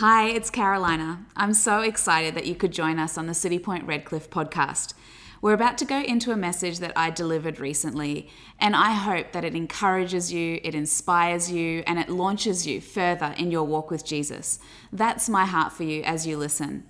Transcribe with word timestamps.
Hi, 0.00 0.28
it's 0.28 0.50
Karolina. 0.50 1.26
I'm 1.36 1.52
so 1.52 1.82
excited 1.82 2.34
that 2.34 2.46
you 2.46 2.54
could 2.54 2.72
join 2.72 2.98
us 2.98 3.18
on 3.18 3.26
the 3.26 3.34
Citipointe 3.34 3.86
Redcliffe 3.86 4.30
podcast. 4.30 4.94
We're 5.42 5.52
about 5.52 5.76
to 5.76 5.84
go 5.84 6.00
into 6.00 6.32
a 6.32 6.38
message 6.38 6.78
that 6.78 6.94
I 6.96 7.10
delivered 7.10 7.60
recently, 7.60 8.30
and 8.58 8.74
I 8.74 8.92
hope 8.92 9.32
that 9.32 9.44
it 9.44 9.54
encourages 9.54 10.32
you, 10.32 10.58
it 10.64 10.74
inspires 10.74 11.52
you, 11.52 11.82
and 11.86 11.98
it 11.98 12.08
launches 12.08 12.66
you 12.66 12.80
further 12.80 13.34
in 13.36 13.50
your 13.50 13.64
walk 13.64 13.90
with 13.90 14.06
Jesus. 14.06 14.58
That's 14.90 15.28
my 15.28 15.44
heart 15.44 15.70
for 15.70 15.82
you 15.82 16.02
as 16.02 16.26
you 16.26 16.38
listen. 16.38 16.84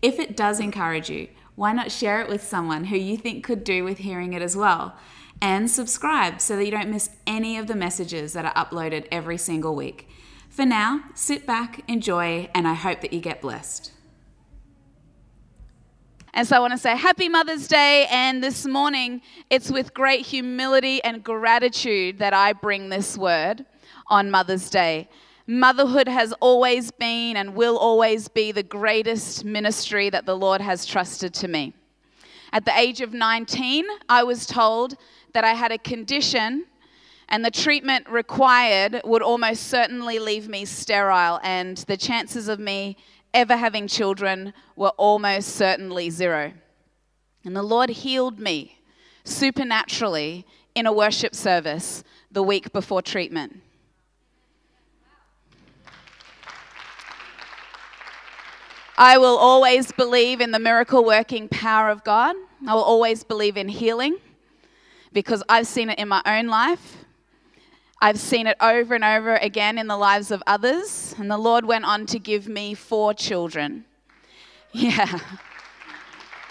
If 0.00 0.20
it 0.20 0.36
does 0.36 0.60
encourage 0.60 1.10
you, 1.10 1.26
why 1.56 1.72
not 1.72 1.90
share 1.90 2.20
it 2.20 2.28
with 2.28 2.44
someone 2.44 2.84
who 2.84 2.96
you 2.96 3.16
think 3.16 3.44
could 3.44 3.64
do 3.64 3.82
with 3.82 3.98
hearing 3.98 4.34
it 4.34 4.42
as 4.42 4.56
well? 4.56 4.94
And 5.42 5.68
subscribe 5.68 6.40
so 6.40 6.54
that 6.54 6.64
you 6.64 6.70
don't 6.70 6.92
miss 6.92 7.10
any 7.26 7.58
of 7.58 7.66
the 7.66 7.74
messages 7.74 8.34
that 8.34 8.44
are 8.44 8.54
uploaded 8.54 9.08
every 9.10 9.36
single 9.36 9.74
week. 9.74 10.08
For 10.56 10.64
now, 10.64 11.02
sit 11.12 11.44
back, 11.44 11.82
enjoy, 11.86 12.48
and 12.54 12.66
I 12.66 12.72
hope 12.72 13.02
that 13.02 13.12
you 13.12 13.20
get 13.20 13.42
blessed. 13.42 13.92
And 16.32 16.48
so 16.48 16.56
I 16.56 16.60
want 16.60 16.72
to 16.72 16.78
say 16.78 16.96
happy 16.96 17.28
Mother's 17.28 17.68
Day. 17.68 18.06
And 18.10 18.42
this 18.42 18.64
morning, 18.64 19.20
it's 19.50 19.70
with 19.70 19.92
great 19.92 20.24
humility 20.24 21.04
and 21.04 21.22
gratitude 21.22 22.18
that 22.20 22.32
I 22.32 22.54
bring 22.54 22.88
this 22.88 23.18
word 23.18 23.66
on 24.06 24.30
Mother's 24.30 24.70
Day. 24.70 25.10
Motherhood 25.46 26.08
has 26.08 26.32
always 26.40 26.90
been 26.90 27.36
and 27.36 27.54
will 27.54 27.76
always 27.76 28.26
be 28.26 28.50
the 28.50 28.62
greatest 28.62 29.44
ministry 29.44 30.08
that 30.08 30.24
the 30.24 30.38
Lord 30.38 30.62
has 30.62 30.86
trusted 30.86 31.34
to 31.34 31.48
me. 31.48 31.74
At 32.54 32.64
the 32.64 32.74
age 32.78 33.02
of 33.02 33.12
19, 33.12 33.84
I 34.08 34.22
was 34.22 34.46
told 34.46 34.96
that 35.34 35.44
I 35.44 35.52
had 35.52 35.70
a 35.70 35.76
condition 35.76 36.64
and 37.28 37.44
the 37.44 37.50
treatment 37.50 38.08
required 38.08 39.00
would 39.04 39.22
almost 39.22 39.64
certainly 39.64 40.18
leave 40.18 40.48
me 40.48 40.64
sterile, 40.64 41.40
and 41.42 41.78
the 41.78 41.96
chances 41.96 42.48
of 42.48 42.60
me 42.60 42.96
ever 43.34 43.56
having 43.56 43.88
children 43.88 44.54
were 44.76 44.92
almost 44.96 45.48
certainly 45.48 46.08
zero. 46.08 46.52
And 47.44 47.56
the 47.56 47.62
Lord 47.62 47.90
healed 47.90 48.38
me 48.38 48.78
supernaturally 49.24 50.46
in 50.74 50.86
a 50.86 50.92
worship 50.92 51.34
service 51.34 52.04
the 52.30 52.42
week 52.42 52.72
before 52.72 53.02
treatment. 53.02 53.60
I 58.98 59.18
will 59.18 59.36
always 59.36 59.92
believe 59.92 60.40
in 60.40 60.52
the 60.52 60.58
miracle 60.58 61.04
working 61.04 61.48
power 61.48 61.90
of 61.90 62.02
God. 62.02 62.34
I 62.66 62.72
will 62.72 62.82
always 62.82 63.24
believe 63.24 63.58
in 63.58 63.68
healing 63.68 64.16
because 65.12 65.42
I've 65.48 65.66
seen 65.66 65.90
it 65.90 65.98
in 65.98 66.08
my 66.08 66.22
own 66.24 66.46
life 66.46 67.04
I've 68.00 68.18
seen 68.18 68.46
it 68.46 68.56
over 68.60 68.94
and 68.94 69.04
over 69.04 69.36
again 69.36 69.78
in 69.78 69.86
the 69.86 69.96
lives 69.96 70.30
of 70.30 70.42
others, 70.46 71.14
and 71.18 71.30
the 71.30 71.38
Lord 71.38 71.64
went 71.64 71.86
on 71.86 72.04
to 72.06 72.18
give 72.18 72.46
me 72.48 72.74
four 72.74 73.14
children. 73.14 73.84
Yeah. 74.72 75.20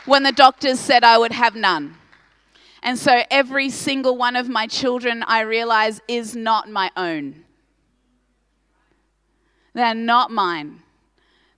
When 0.05 0.23
the 0.23 0.31
doctors 0.31 0.79
said 0.79 1.03
I 1.03 1.19
would 1.19 1.31
have 1.31 1.55
none. 1.55 1.97
And 2.81 2.97
so 2.97 3.23
every 3.29 3.69
single 3.69 4.17
one 4.17 4.35
of 4.35 4.49
my 4.49 4.65
children, 4.65 5.23
I 5.27 5.41
realize, 5.41 6.01
is 6.07 6.35
not 6.35 6.67
my 6.69 6.89
own. 6.97 7.43
They're 9.73 9.93
not 9.93 10.31
mine. 10.31 10.81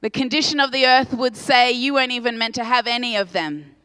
The 0.02 0.10
condition 0.10 0.60
of 0.60 0.72
the 0.72 0.86
earth 0.86 1.14
would 1.14 1.38
say 1.38 1.72
you 1.72 1.94
weren't 1.94 2.12
even 2.12 2.38
meant 2.38 2.56
to 2.56 2.64
have 2.64 2.88
any 2.88 3.16
of 3.16 3.32
them. 3.32 3.76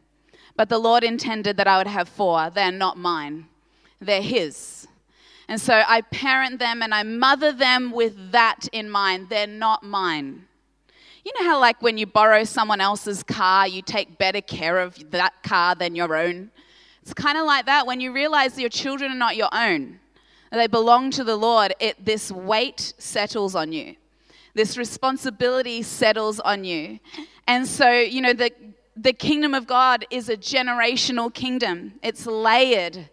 But 0.55 0.69
the 0.69 0.77
Lord 0.77 1.03
intended 1.03 1.57
that 1.57 1.67
I 1.67 1.77
would 1.77 1.87
have 1.87 2.09
four. 2.09 2.49
They're 2.49 2.71
not 2.71 2.97
mine, 2.97 3.47
they're 4.01 4.21
His. 4.21 4.87
And 5.47 5.59
so 5.59 5.83
I 5.85 6.01
parent 6.01 6.59
them 6.59 6.81
and 6.81 6.93
I 6.93 7.03
mother 7.03 7.51
them 7.51 7.91
with 7.91 8.31
that 8.31 8.67
in 8.71 8.89
mind. 8.89 9.29
They're 9.29 9.47
not 9.47 9.83
mine. 9.83 10.45
You 11.25 11.31
know 11.39 11.49
how, 11.49 11.59
like, 11.59 11.81
when 11.81 11.97
you 11.97 12.05
borrow 12.05 12.43
someone 12.43 12.81
else's 12.81 13.23
car, 13.23 13.67
you 13.67 13.81
take 13.81 14.17
better 14.17 14.41
care 14.41 14.79
of 14.79 15.11
that 15.11 15.41
car 15.43 15.73
than 15.73 15.95
your 15.95 16.15
own? 16.15 16.51
It's 17.01 17.13
kind 17.13 17.37
of 17.37 17.45
like 17.45 17.65
that 17.65 17.85
when 17.85 18.01
you 18.01 18.11
realize 18.11 18.57
your 18.59 18.69
children 18.69 19.11
are 19.11 19.15
not 19.15 19.35
your 19.35 19.49
own, 19.53 19.99
they 20.51 20.67
belong 20.67 21.11
to 21.11 21.23
the 21.23 21.35
Lord, 21.35 21.73
it, 21.79 22.03
this 22.03 22.31
weight 22.31 22.93
settles 22.97 23.55
on 23.55 23.71
you. 23.71 23.95
This 24.53 24.77
responsibility 24.77 25.81
settles 25.81 26.39
on 26.39 26.63
you. 26.63 26.99
And 27.47 27.67
so, 27.67 27.89
you 27.89 28.21
know, 28.21 28.33
the, 28.33 28.51
the 28.95 29.13
kingdom 29.13 29.53
of 29.53 29.65
God 29.65 30.05
is 30.11 30.29
a 30.29 30.37
generational 30.37 31.33
kingdom, 31.33 31.93
it's 32.03 32.25
layered. 32.25 33.09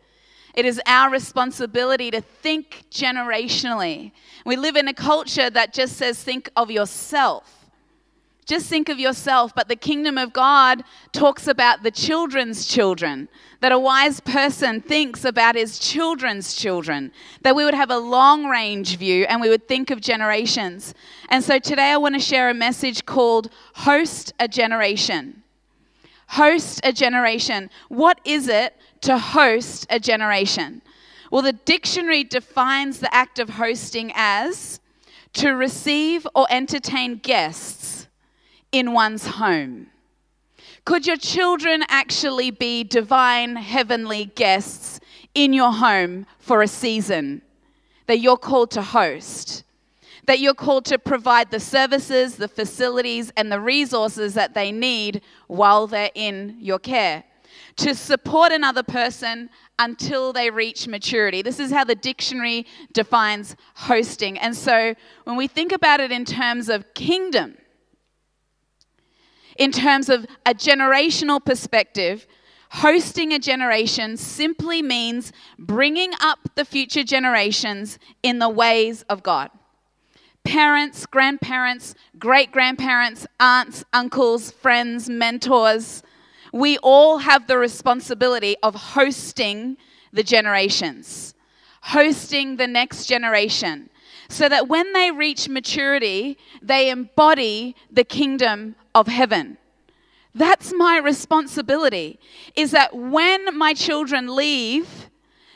It 0.55 0.65
is 0.65 0.81
our 0.87 1.11
responsibility 1.11 2.11
to 2.11 2.21
think 2.21 2.84
generationally. 2.91 4.12
We 4.44 4.56
live 4.56 4.77
in 4.77 4.88
a 4.88 4.94
culture 4.94 5.50
that 5.50 5.72
just 5.72 5.97
says, 5.97 6.22
think 6.22 6.50
of 6.56 6.71
yourself. 6.71 7.61
Just 8.47 8.66
think 8.66 8.88
of 8.88 8.99
yourself. 8.99 9.55
But 9.55 9.69
the 9.69 9.77
kingdom 9.77 10.19
of 10.19 10.33
God 10.33 10.83
talks 11.12 11.47
about 11.47 11.84
the 11.84 11.91
children's 11.93 12.66
children, 12.66 13.28
that 13.61 13.71
a 13.71 13.78
wise 13.78 14.19
person 14.19 14.81
thinks 14.81 15.25
about 15.25 15.55
his 15.55 15.78
children's 15.78 16.56
children, 16.56 17.12
that 17.43 17.55
we 17.55 17.65
would 17.65 17.75
have 17.75 17.91
a 17.91 17.99
long 17.99 18.47
range 18.47 18.97
view 18.97 19.25
and 19.28 19.41
we 19.41 19.50
would 19.50 19.69
think 19.69 19.91
of 19.91 20.00
generations. 20.00 20.94
And 21.28 21.44
so 21.44 21.61
today 21.61 21.93
I 21.93 21.97
want 21.97 22.17
to 22.17 22.21
share 22.21 22.50
a 22.50 22.55
message 22.55 23.06
called 23.06 23.50
Host 23.75 24.32
a 24.41 24.49
Generation. 24.49 25.44
Host 26.27 26.81
a 26.82 26.93
Generation. 26.93 27.71
What 27.88 28.21
is 28.25 28.49
it 28.49 28.75
to 29.03 29.19
host 29.19 29.87
a 29.91 29.99
generation? 29.99 30.83
Well, 31.31 31.43
the 31.43 31.53
dictionary 31.53 32.25
defines 32.25 32.99
the 32.99 33.15
act 33.15 33.38
of 33.38 33.50
hosting 33.50 34.12
as 34.15 34.81
to 35.34 35.50
receive 35.50 36.27
or 36.34 36.47
entertain 36.50 37.16
guests 37.16 38.09
in 38.72 38.93
one's 38.93 39.27
home. 39.27 39.88
Could 40.84 41.06
your 41.06 41.16
children 41.16 41.84
actually 41.88 42.50
be 42.50 42.83
divine 42.83 43.56
heavenly 43.56 44.27
guests 44.34 44.99
in 45.34 45.53
your 45.53 45.72
home 45.72 46.27
for 46.38 46.62
a 46.62 46.69
season 46.69 47.43
that 48.06 48.19
you're 48.19 48.37
called 48.37 48.72
to 48.72 48.82
host? 48.82 49.62
That 50.27 50.41
you're 50.41 50.55
called 50.55 50.84
to 50.87 50.99
provide 50.99 51.50
the 51.50 51.61
services, 51.61 52.37
the 52.37 52.49
facilities, 52.49 53.32
and 53.37 53.53
the 53.53 53.61
resources 53.61 54.34
that 54.34 54.55
they 54.55 54.72
need 54.72 55.22
while 55.47 55.87
they're 55.87 56.11
in 56.15 56.56
your 56.59 56.78
care 56.78 57.25
to 57.76 57.94
support 57.94 58.53
another 58.53 58.82
person 58.82 59.50
until 59.78 60.32
they 60.32 60.50
reach 60.50 60.86
maturity. 60.86 61.42
This 61.42 61.58
is 61.58 61.70
how 61.70 61.84
the 61.84 61.94
dictionary 61.94 62.66
defines 62.92 63.56
hosting. 63.75 64.38
And 64.38 64.54
so 64.56 64.94
when 65.25 65.36
we 65.36 65.47
think 65.47 65.72
about 65.72 66.00
it 66.00 66.12
in 66.12 66.25
terms 66.25 66.69
of 66.69 66.92
kingdom, 66.94 67.56
in 69.56 69.72
terms 69.72 70.08
of 70.08 70.26
a 70.47 70.54
generational 70.54 71.44
perspective, 71.44 72.26
hosting 72.70 73.32
a 73.32 73.38
generation 73.38 74.16
simply 74.16 74.81
means 74.81 75.32
bringing 75.58 76.12
up 76.20 76.38
the 76.54 76.64
future 76.64 77.04
generations 77.04 77.98
in 78.22 78.38
the 78.38 78.48
ways 78.48 79.02
of 79.08 79.22
God. 79.22 79.50
Parents, 80.44 81.04
grandparents, 81.04 81.94
great 82.19 82.52
grandparents, 82.52 83.26
aunts, 83.38 83.84
uncles, 83.92 84.50
friends, 84.50 85.10
mentors, 85.10 86.02
we 86.53 86.78
all 86.78 87.19
have 87.19 87.47
the 87.47 87.59
responsibility 87.59 88.56
of 88.62 88.75
hosting 88.75 89.77
the 90.12 90.22
generations, 90.22 91.34
hosting 91.83 92.56
the 92.56 92.66
next 92.66 93.06
generation, 93.06 93.88
so 94.28 94.49
that 94.49 94.69
when 94.69 94.93
they 94.93 95.11
reach 95.11 95.49
maturity, 95.49 96.38
they 96.62 96.91
embody 96.91 97.75
the 97.91 98.05
kingdom 98.05 98.77
of 98.94 99.06
heaven. 99.06 99.59
That's 100.34 100.72
my 100.72 100.99
responsibility, 100.99 102.21
is 102.55 102.71
that 102.71 102.94
when 102.94 103.56
my 103.56 103.75
children 103.75 104.34
leave, 104.34 105.11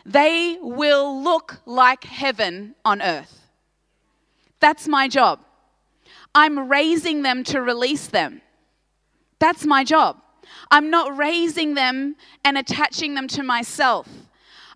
they 0.05 0.59
will 0.61 1.23
look 1.23 1.61
like 1.67 2.05
heaven 2.05 2.75
on 2.85 3.01
earth. 3.01 3.49
That's 4.61 4.89
my 4.89 5.09
job. 5.09 5.41
I'm 6.35 6.69
raising 6.69 7.23
them 7.23 7.45
to 7.45 7.61
release 7.61 8.09
them. 8.09 8.43
That's 9.39 9.65
my 9.65 9.85
job. 9.85 10.21
I'm 10.71 10.91
not 10.91 11.17
raising 11.17 11.75
them 11.75 12.17
and 12.45 12.59
attaching 12.59 13.15
them 13.15 13.29
to 13.29 13.43
myself. 13.43 14.09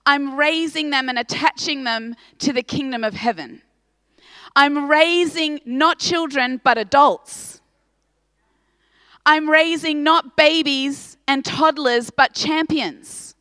I'm 0.06 0.36
raising 0.36 0.90
them 0.90 1.08
and 1.08 1.18
attaching 1.18 1.84
them 1.84 2.14
to 2.38 2.52
the 2.52 2.62
kingdom 2.62 3.04
of 3.04 3.14
heaven. 3.14 3.62
I'm 4.56 4.90
raising 4.90 5.60
not 5.64 5.98
children, 5.98 6.60
but 6.64 6.78
adults. 6.78 7.60
I'm 9.26 9.50
raising 9.50 10.02
not 10.02 10.36
babies 10.36 11.18
and 11.26 11.44
toddlers, 11.44 12.10
but 12.10 12.34
champions, 12.34 13.34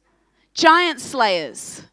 giant 0.53 0.99
slayers. 0.99 1.83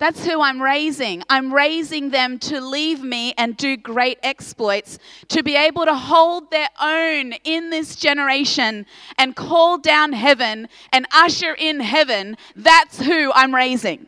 That's 0.00 0.24
who 0.24 0.40
I'm 0.40 0.62
raising. 0.62 1.22
I'm 1.28 1.52
raising 1.52 2.08
them 2.08 2.38
to 2.38 2.58
leave 2.58 3.02
me 3.02 3.34
and 3.36 3.54
do 3.54 3.76
great 3.76 4.18
exploits, 4.22 4.98
to 5.28 5.42
be 5.42 5.56
able 5.56 5.84
to 5.84 5.94
hold 5.94 6.50
their 6.50 6.70
own 6.80 7.34
in 7.44 7.68
this 7.68 7.96
generation 7.96 8.86
and 9.18 9.36
call 9.36 9.76
down 9.76 10.14
heaven 10.14 10.68
and 10.90 11.06
usher 11.12 11.54
in 11.54 11.80
heaven. 11.80 12.38
That's 12.56 13.02
who 13.02 13.30
I'm 13.34 13.54
raising. 13.54 14.06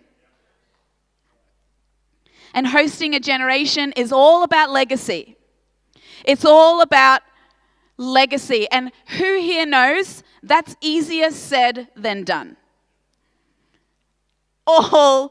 And 2.55 2.67
hosting 2.67 3.15
a 3.15 3.21
generation 3.21 3.93
is 3.95 4.13
all 4.13 4.45
about 4.45 4.71
legacy. 4.71 5.37
It's 6.25 6.47
all 6.47 6.81
about 6.81 7.21
legacy. 7.99 8.67
And 8.71 8.93
who 9.19 9.39
here 9.39 9.67
knows 9.67 10.23
that's 10.43 10.75
easier 10.81 11.31
said 11.31 11.89
than 11.95 12.25
done? 12.25 12.57
All 14.67 15.31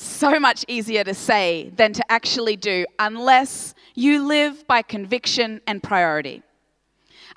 so 0.00 0.40
much 0.40 0.64
easier 0.68 1.04
to 1.04 1.14
say 1.14 1.70
than 1.76 1.92
to 1.92 2.12
actually 2.12 2.56
do, 2.56 2.86
unless 2.98 3.74
you 3.94 4.26
live 4.26 4.66
by 4.66 4.82
conviction 4.82 5.60
and 5.66 5.82
priority. 5.82 6.42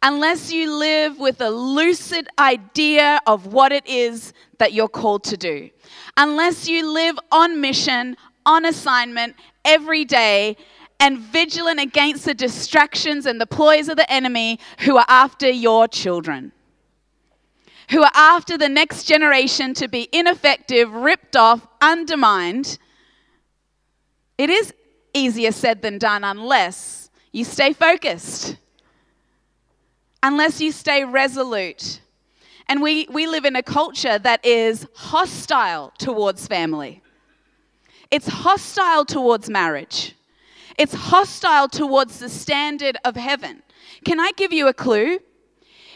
Unless 0.01 0.51
you 0.51 0.73
live 0.73 1.19
with 1.19 1.39
a 1.41 1.49
lucid 1.49 2.27
idea 2.37 3.21
of 3.25 3.47
what 3.47 3.71
it 3.71 3.87
is 3.87 4.33
that 4.57 4.73
you're 4.73 4.89
called 4.89 5.23
to 5.25 5.37
do. 5.37 5.69
Unless 6.17 6.67
you 6.67 6.91
live 6.91 7.17
on 7.31 7.61
mission, 7.61 8.17
on 8.45 8.65
assignment, 8.65 9.35
every 9.63 10.03
day, 10.03 10.57
and 10.99 11.19
vigilant 11.19 11.79
against 11.79 12.25
the 12.25 12.33
distractions 12.33 13.25
and 13.25 13.39
the 13.39 13.45
ploys 13.45 13.87
of 13.87 13.97
the 13.97 14.11
enemy 14.11 14.59
who 14.79 14.97
are 14.97 15.05
after 15.07 15.49
your 15.49 15.87
children 15.87 16.51
who 17.89 18.01
are 18.01 18.11
after 18.13 18.57
the 18.57 18.69
next 18.69 19.03
generation 19.03 19.73
to 19.75 19.87
be 19.87 20.09
ineffective, 20.11 20.91
ripped 20.91 21.35
off, 21.35 21.65
undermined. 21.81 22.77
It 24.37 24.49
is 24.49 24.73
easier 25.13 25.51
said 25.51 25.81
than 25.81 25.97
done 25.97 26.23
unless 26.23 27.09
you 27.31 27.43
stay 27.43 27.73
focused, 27.73 28.57
unless 30.21 30.61
you 30.61 30.71
stay 30.71 31.03
resolute. 31.03 32.01
And 32.67 32.81
we, 32.81 33.07
we 33.09 33.27
live 33.27 33.45
in 33.45 33.55
a 33.55 33.63
culture 33.63 34.17
that 34.19 34.45
is 34.45 34.87
hostile 34.95 35.91
towards 35.97 36.47
family. 36.47 37.01
It's 38.09 38.27
hostile 38.27 39.05
towards 39.05 39.49
marriage. 39.49 40.15
It's 40.77 40.93
hostile 40.93 41.67
towards 41.67 42.19
the 42.19 42.29
standard 42.29 42.97
of 43.03 43.15
heaven. 43.15 43.63
Can 44.05 44.19
I 44.19 44.31
give 44.35 44.53
you 44.53 44.67
a 44.67 44.73
clue? 44.73 45.19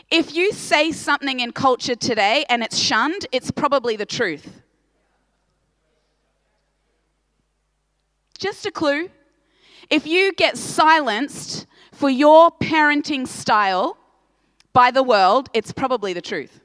If 0.09 0.35
you 0.35 0.53
say 0.53 0.91
something 0.91 1.41
in 1.41 1.51
culture 1.51 1.95
today 1.95 2.45
and 2.49 2.63
it's 2.63 2.77
shunned, 2.77 3.27
it's 3.31 3.51
probably 3.51 3.97
the 3.97 4.05
truth. 4.05 4.61
Just 8.37 8.65
a 8.65 8.71
clue. 8.71 9.09
If 9.89 10.07
you 10.07 10.31
get 10.33 10.57
silenced 10.57 11.65
for 11.91 12.09
your 12.09 12.51
parenting 12.51 13.27
style 13.27 13.97
by 14.73 14.91
the 14.91 15.03
world, 15.03 15.49
it's 15.53 15.71
probably 15.71 16.13
the 16.13 16.21
truth. 16.21 16.61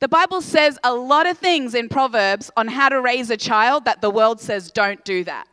The 0.00 0.08
Bible 0.08 0.40
says 0.40 0.78
a 0.82 0.92
lot 0.92 1.26
of 1.26 1.38
things 1.38 1.74
in 1.74 1.88
Proverbs 1.88 2.50
on 2.56 2.68
how 2.68 2.88
to 2.88 3.00
raise 3.00 3.30
a 3.30 3.36
child 3.36 3.84
that 3.84 4.00
the 4.00 4.10
world 4.10 4.40
says 4.40 4.70
don't 4.70 5.04
do 5.04 5.22
that. 5.24 5.46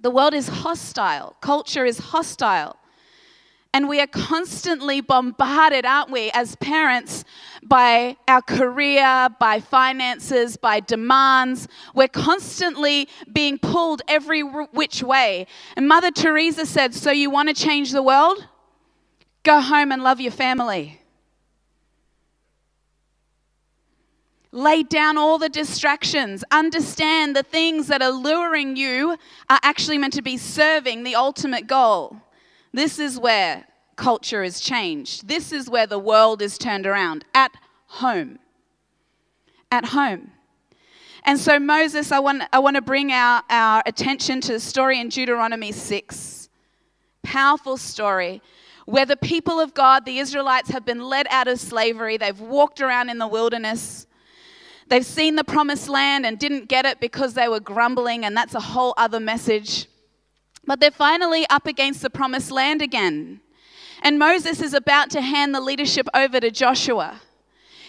The 0.00 0.10
world 0.10 0.34
is 0.34 0.48
hostile, 0.48 1.36
culture 1.40 1.84
is 1.84 1.98
hostile. 1.98 2.76
And 3.76 3.90
we 3.90 4.00
are 4.00 4.06
constantly 4.06 5.02
bombarded, 5.02 5.84
aren't 5.84 6.10
we, 6.10 6.30
as 6.30 6.56
parents, 6.56 7.26
by 7.62 8.16
our 8.26 8.40
career, 8.40 9.28
by 9.38 9.60
finances, 9.60 10.56
by 10.56 10.80
demands. 10.80 11.68
We're 11.94 12.08
constantly 12.08 13.06
being 13.30 13.58
pulled 13.58 14.00
every 14.08 14.40
which 14.40 15.02
way. 15.02 15.46
And 15.76 15.86
Mother 15.86 16.10
Teresa 16.10 16.64
said, 16.64 16.94
So 16.94 17.10
you 17.10 17.28
want 17.28 17.50
to 17.50 17.54
change 17.54 17.92
the 17.92 18.02
world? 18.02 18.48
Go 19.42 19.60
home 19.60 19.92
and 19.92 20.02
love 20.02 20.22
your 20.22 20.32
family. 20.32 21.02
Lay 24.52 24.84
down 24.84 25.18
all 25.18 25.36
the 25.36 25.50
distractions. 25.50 26.44
Understand 26.50 27.36
the 27.36 27.42
things 27.42 27.88
that 27.88 28.00
are 28.00 28.10
luring 28.10 28.74
you 28.78 29.18
are 29.50 29.60
actually 29.62 29.98
meant 29.98 30.14
to 30.14 30.22
be 30.22 30.38
serving 30.38 31.02
the 31.02 31.14
ultimate 31.14 31.66
goal. 31.66 32.22
This 32.76 32.98
is 32.98 33.18
where 33.18 33.64
culture 33.96 34.42
is 34.42 34.60
changed. 34.60 35.28
This 35.28 35.50
is 35.50 35.70
where 35.70 35.86
the 35.86 35.98
world 35.98 36.42
is 36.42 36.58
turned 36.58 36.86
around 36.86 37.24
at 37.32 37.50
home. 37.86 38.38
At 39.72 39.86
home. 39.86 40.32
And 41.24 41.38
so, 41.40 41.58
Moses, 41.58 42.12
I 42.12 42.18
want, 42.18 42.42
I 42.52 42.58
want 42.58 42.76
to 42.76 42.82
bring 42.82 43.12
our, 43.12 43.42
our 43.48 43.82
attention 43.86 44.42
to 44.42 44.52
the 44.52 44.60
story 44.60 45.00
in 45.00 45.08
Deuteronomy 45.08 45.72
6. 45.72 46.50
Powerful 47.22 47.78
story 47.78 48.42
where 48.84 49.06
the 49.06 49.16
people 49.16 49.58
of 49.58 49.72
God, 49.72 50.04
the 50.04 50.18
Israelites, 50.18 50.68
have 50.68 50.84
been 50.84 51.00
led 51.00 51.26
out 51.30 51.48
of 51.48 51.58
slavery. 51.58 52.18
They've 52.18 52.38
walked 52.38 52.82
around 52.82 53.08
in 53.08 53.16
the 53.16 53.26
wilderness. 53.26 54.06
They've 54.88 55.06
seen 55.06 55.36
the 55.36 55.44
promised 55.44 55.88
land 55.88 56.26
and 56.26 56.38
didn't 56.38 56.68
get 56.68 56.84
it 56.84 57.00
because 57.00 57.32
they 57.32 57.48
were 57.48 57.58
grumbling, 57.58 58.26
and 58.26 58.36
that's 58.36 58.54
a 58.54 58.60
whole 58.60 58.92
other 58.98 59.18
message. 59.18 59.86
But 60.66 60.80
they're 60.80 60.90
finally 60.90 61.46
up 61.48 61.66
against 61.66 62.02
the 62.02 62.10
promised 62.10 62.50
land 62.50 62.82
again. 62.82 63.40
And 64.02 64.18
Moses 64.18 64.60
is 64.60 64.74
about 64.74 65.10
to 65.10 65.20
hand 65.20 65.54
the 65.54 65.60
leadership 65.60 66.06
over 66.14 66.40
to 66.40 66.50
Joshua. 66.50 67.20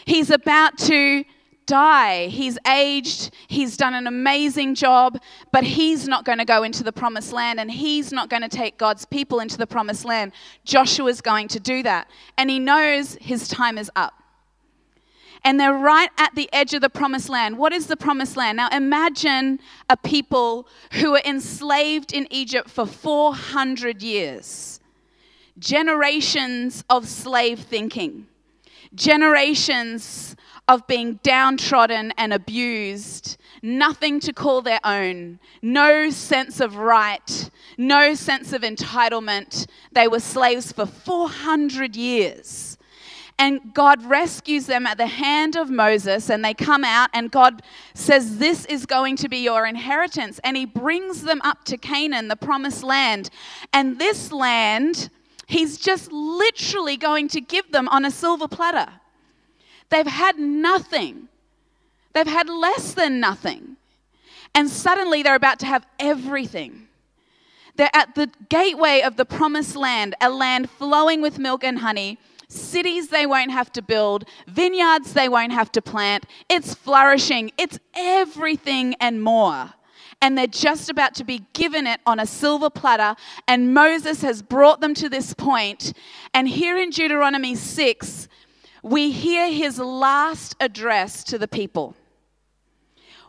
He's 0.06 0.30
about 0.30 0.78
to 0.80 1.26
die. 1.66 2.28
He's 2.28 2.58
aged, 2.66 3.34
he's 3.48 3.76
done 3.76 3.94
an 3.94 4.08
amazing 4.08 4.74
job, 4.74 5.20
but 5.52 5.66
he's 5.66 6.08
not 6.08 6.24
going 6.24 6.38
to 6.38 6.46
go 6.46 6.64
into 6.64 6.82
the 6.82 6.94
promised 6.94 7.34
land 7.34 7.60
and 7.60 7.70
he's 7.70 8.14
not 8.14 8.30
going 8.30 8.42
to 8.42 8.50
take 8.50 8.78
God's 8.78 9.06
people 9.06 9.42
into 9.42 9.58
the 9.58 9.68
promised 9.68 10.06
land. 10.06 10.32
Joshua's 10.64 11.20
going 11.20 11.50
to 11.50 11.60
do 11.60 11.84
that. 11.84 12.10
And 12.38 12.50
he 12.50 12.58
knows 12.58 13.18
his 13.20 13.50
time 13.50 13.78
is 13.78 13.92
up 13.98 14.14
and 15.44 15.60
they're 15.60 15.74
right 15.74 16.10
at 16.18 16.36
the 16.36 16.50
edge 16.52 16.74
of 16.74 16.82
the 16.82 16.90
promised 16.90 17.30
land. 17.30 17.58
What 17.58 17.74
is 17.74 17.88
the 17.88 17.98
promised 17.98 18.38
land? 18.38 18.58
Now 18.58 18.70
imagine 18.70 19.60
a 19.90 19.98
people 19.98 20.68
who 20.94 21.12
were 21.12 21.22
enslaved 21.26 22.14
in 22.14 22.28
Egypt 22.32 22.70
for 22.70 22.86
400 22.86 24.02
years. 24.02 24.80
Generations 25.60 26.84
of 26.90 27.08
slave 27.08 27.60
thinking, 27.60 28.28
generations 28.94 30.36
of 30.68 30.86
being 30.86 31.20
downtrodden 31.24 32.14
and 32.18 32.34
abused, 32.34 33.38
nothing 33.62 34.20
to 34.20 34.34
call 34.34 34.62
their 34.62 34.80
own, 34.84 35.40
no 35.62 36.10
sense 36.10 36.60
of 36.60 36.76
right, 36.76 37.50
no 37.78 38.14
sense 38.14 38.52
of 38.54 38.62
entitlement. 38.62 39.66
They 39.94 40.08
were 40.08 40.20
slaves 40.20 40.72
for 40.72 40.86
400 40.86 41.96
years. 41.96 42.77
And 43.40 43.74
God 43.74 44.04
rescues 44.04 44.66
them 44.66 44.88
at 44.88 44.98
the 44.98 45.08
hand 45.08 45.56
of 45.56 45.70
Moses, 45.70 46.30
and 46.30 46.44
they 46.44 46.56
come 46.56 46.84
out, 46.84 47.12
and 47.14 47.30
God 47.30 47.62
says, 47.94 48.40
This 48.40 48.66
is 48.66 48.88
going 48.88 49.16
to 49.18 49.30
be 49.30 49.38
your 49.38 49.68
inheritance. 49.68 50.40
And 50.44 50.58
He 50.58 50.66
brings 50.66 51.22
them 51.22 51.42
up 51.44 51.64
to 51.66 51.78
Canaan, 51.78 52.30
the 52.30 52.36
promised 52.36 52.84
land. 52.84 53.30
And 53.74 54.00
this 54.00 54.32
land, 54.32 55.10
He's 55.46 55.78
just 55.78 56.12
literally 56.12 56.98
going 56.98 57.28
to 57.30 57.42
give 57.42 57.72
them 57.72 57.88
on 57.90 58.06
a 58.06 58.12
silver 58.12 58.48
platter. 58.48 58.92
They've 59.90 60.08
had 60.08 60.40
nothing, 60.40 61.28
they've 62.14 62.28
had 62.28 62.50
less 62.50 62.94
than 62.94 63.20
nothing. 63.20 63.78
And 64.56 64.70
suddenly 64.70 65.22
they're 65.22 65.36
about 65.36 65.60
to 65.60 65.68
have 65.68 65.86
everything. 66.00 66.88
They're 67.76 67.92
at 67.94 68.16
the 68.16 68.32
gateway 68.50 69.02
of 69.02 69.18
the 69.18 69.26
promised 69.26 69.76
land, 69.76 70.16
a 70.20 70.32
land 70.32 70.68
flowing 70.68 71.22
with 71.22 71.38
milk 71.38 71.64
and 71.64 71.78
honey 71.78 72.18
cities 72.48 73.10
they 73.10 73.26
won't 73.26 73.52
have 73.52 73.72
to 73.74 73.82
build, 73.82 74.26
vineyards 74.48 75.14
they 75.14 75.30
won't 75.30 75.52
have 75.52 75.72
to 75.74 75.82
plant. 75.82 76.26
It's 76.50 76.74
flourishing, 76.74 77.52
it's 77.58 77.80
everything 77.96 78.96
and 79.00 79.22
more. 79.22 79.74
And 80.22 80.38
they're 80.38 80.48
just 80.48 80.90
about 80.90 81.14
to 81.16 81.24
be 81.24 81.46
given 81.54 81.86
it 81.86 82.00
on 82.06 82.20
a 82.20 82.26
silver 82.26 82.72
platter. 82.72 83.16
And 83.48 83.74
Moses 83.74 84.22
has 84.24 84.42
brought 84.42 84.82
them 84.82 84.96
to 84.96 85.10
this 85.10 85.34
point. 85.36 85.94
And 86.34 86.48
here 86.48 86.76
in 86.76 86.90
Deuteronomy 86.90 87.54
6, 87.54 88.28
we 88.82 89.12
hear 89.12 89.52
his 89.52 89.78
last 89.78 90.56
address 90.60 91.24
to 91.26 91.38
the 91.38 91.48
people. 91.48 91.96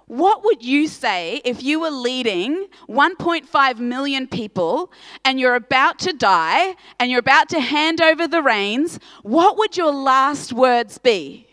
What 0.08 0.42
would 0.44 0.64
you 0.64 0.88
say 0.88 1.42
if 1.44 1.62
you 1.62 1.80
were 1.80 1.90
leading 1.90 2.66
1.5 2.88 3.78
million 3.78 4.26
people 4.26 4.90
and 5.22 5.38
you're 5.38 5.54
about 5.54 5.98
to 6.00 6.14
die 6.14 6.74
and 6.98 7.10
you're 7.10 7.20
about 7.20 7.50
to 7.50 7.60
hand 7.60 8.00
over 8.00 8.26
the 8.26 8.42
reins? 8.42 8.98
What 9.22 9.58
would 9.58 9.76
your 9.76 9.92
last 9.92 10.54
words 10.54 10.96
be? 10.96 11.46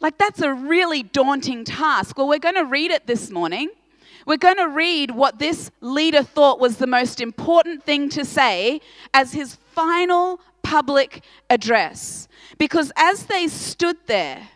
Like, 0.00 0.16
that's 0.16 0.40
a 0.40 0.54
really 0.54 1.02
daunting 1.02 1.64
task. 1.64 2.16
Well, 2.16 2.28
we're 2.28 2.38
going 2.38 2.54
to 2.54 2.64
read 2.64 2.90
it 2.90 3.06
this 3.06 3.30
morning. 3.30 3.68
We're 4.24 4.38
going 4.38 4.56
to 4.56 4.68
read 4.68 5.10
what 5.10 5.38
this 5.38 5.70
leader 5.82 6.22
thought 6.22 6.58
was 6.58 6.78
the 6.78 6.86
most 6.86 7.20
important 7.20 7.84
thing 7.84 8.08
to 8.10 8.24
say 8.24 8.80
as 9.12 9.32
his 9.32 9.56
final 9.74 10.40
public 10.62 11.22
address. 11.50 12.28
Because 12.56 12.92
as 12.96 13.24
they 13.24 13.48
stood 13.48 13.96
there, 14.06 14.48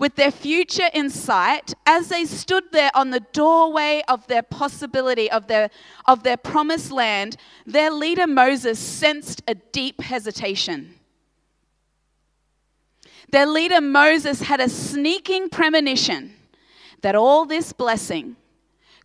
with 0.00 0.16
their 0.16 0.30
future 0.30 0.88
in 0.94 1.10
sight, 1.10 1.74
as 1.84 2.08
they 2.08 2.24
stood 2.24 2.64
there 2.72 2.90
on 2.94 3.10
the 3.10 3.20
doorway 3.34 4.02
of 4.08 4.26
their 4.28 4.42
possibility, 4.42 5.30
of 5.30 5.46
their, 5.46 5.68
of 6.06 6.22
their 6.22 6.38
promised 6.38 6.90
land, 6.90 7.36
their 7.66 7.90
leader 7.90 8.26
Moses 8.26 8.78
sensed 8.78 9.42
a 9.46 9.54
deep 9.54 10.00
hesitation. 10.00 10.94
Their 13.30 13.46
leader 13.46 13.82
Moses 13.82 14.40
had 14.40 14.58
a 14.58 14.70
sneaking 14.70 15.50
premonition 15.50 16.34
that 17.02 17.14
all 17.14 17.44
this 17.44 17.74
blessing 17.74 18.36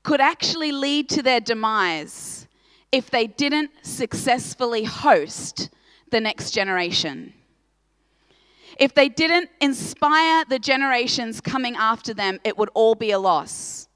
could 0.01 0.21
actually 0.21 0.71
lead 0.71 1.09
to 1.09 1.21
their 1.21 1.41
demise 1.41 2.47
if 2.93 3.09
they 3.09 3.27
didn't 3.27 3.71
successfully 3.81 4.85
host 4.85 5.69
the 6.09 6.21
next 6.21 6.51
generation. 6.51 7.33
If 8.77 8.93
they 8.93 9.09
didn't 9.09 9.49
inspire 9.61 10.45
the 10.45 10.59
generations 10.59 11.39
coming 11.39 11.75
after 11.75 12.13
them, 12.13 12.39
it 12.43 12.57
would 12.57 12.69
all 12.73 12.95
be 12.95 13.11
a 13.11 13.19
loss. 13.19 13.87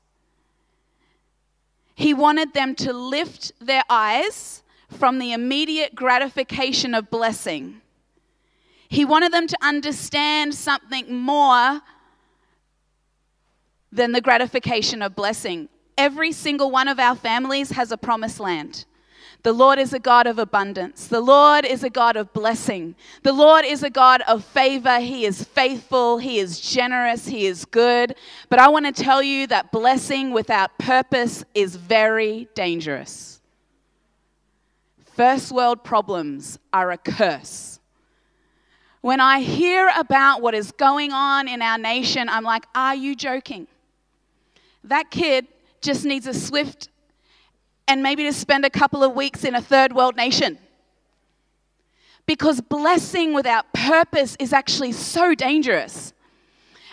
He 1.95 2.13
wanted 2.13 2.53
them 2.53 2.75
to 2.75 2.93
lift 2.93 3.51
their 3.59 3.83
eyes 3.89 4.63
from 4.89 5.19
the 5.19 5.33
immediate 5.33 5.95
gratification 5.95 6.93
of 6.93 7.09
blessing. 7.09 7.81
He 8.88 9.05
wanted 9.05 9.33
them 9.33 9.48
to 9.48 9.57
understand 9.62 10.55
something 10.55 11.13
more 11.13 11.81
than 13.91 14.13
the 14.13 14.21
gratification 14.21 15.01
of 15.01 15.15
blessing. 15.15 15.67
Every 15.98 16.31
single 16.31 16.71
one 16.71 16.88
of 16.88 17.00
our 17.00 17.15
families 17.15 17.71
has 17.71 17.91
a 17.91 17.98
promised 17.98 18.39
land. 18.39 18.86
The 19.43 19.53
Lord 19.53 19.79
is 19.79 19.93
a 19.93 20.00
God 20.00 20.27
of 20.27 20.38
abundance. 20.38 21.08
The 21.08 21.22
Lord 21.22 21.63
is 21.63 21.84
a 21.84 21.89
God 21.89 22.17
of 22.17 22.34
blessing. 22.34 22.96
The 23.24 23.31
Lord 23.31 23.63
is 23.63 23.84
a 23.84 23.89
God 23.89 24.22
of 24.27 24.43
favor. 24.43 25.00
He 25.00 25.25
is 25.25 25.46
faithful. 25.46 26.17
He 26.17 26.39
is 26.39 26.60
generous. 26.60 27.25
He 27.25 27.46
is 27.46 27.63
good. 27.63 28.15
But 28.50 28.60
I 28.60 28.67
want 28.67 28.86
to 28.86 28.91
tell 28.91 29.24
you 29.24 29.48
that 29.48 29.72
blessing 29.72 30.31
without 30.31 30.77
purpose 30.77 31.46
is 31.53 31.77
very 31.77 32.50
dangerous. 32.53 33.39
First 35.13 35.53
world 35.53 35.86
problems 35.86 36.60
are 36.74 36.91
a 36.91 36.98
curse. 36.98 37.79
When 39.01 39.22
I 39.22 39.39
hear 39.39 39.89
about 39.98 40.41
what 40.41 40.53
is 40.53 40.74
going 40.74 41.13
on 41.13 41.48
in 41.48 41.62
our 41.62 41.77
nation, 41.77 42.27
I'm 42.27 42.43
like, 42.43 42.65
are 42.75 42.96
you 42.96 43.15
joking? 43.15 43.67
That 44.84 45.10
kid 45.10 45.48
just 45.81 46.03
needs 46.03 46.27
a 46.27 46.34
swift 46.34 46.88
and 47.89 48.03
maybe 48.03 48.24
to 48.24 48.31
spend 48.31 48.63
a 48.63 48.69
couple 48.69 49.03
of 49.03 49.15
weeks 49.15 49.43
in 49.43 49.55
a 49.55 49.62
third 49.62 49.93
world 49.93 50.15
nation. 50.15 50.60
Because 52.27 52.62
blessing 52.62 53.34
without 53.34 53.74
purpose 53.74 54.38
is 54.39 54.53
actually 54.53 54.91
so 54.91 55.34
dangerous. 55.34 56.13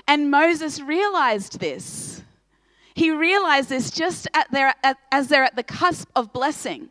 And 0.09 0.31
Moses 0.31 0.81
realized 0.81 1.61
this. 1.61 2.23
He 2.95 3.11
realized 3.11 3.69
this 3.69 3.91
just 3.91 4.27
their, 4.51 4.75
as 5.13 5.29
they're 5.29 5.45
at 5.45 5.55
the 5.55 5.63
cusp 5.63 6.09
of 6.17 6.33
blessing, 6.33 6.89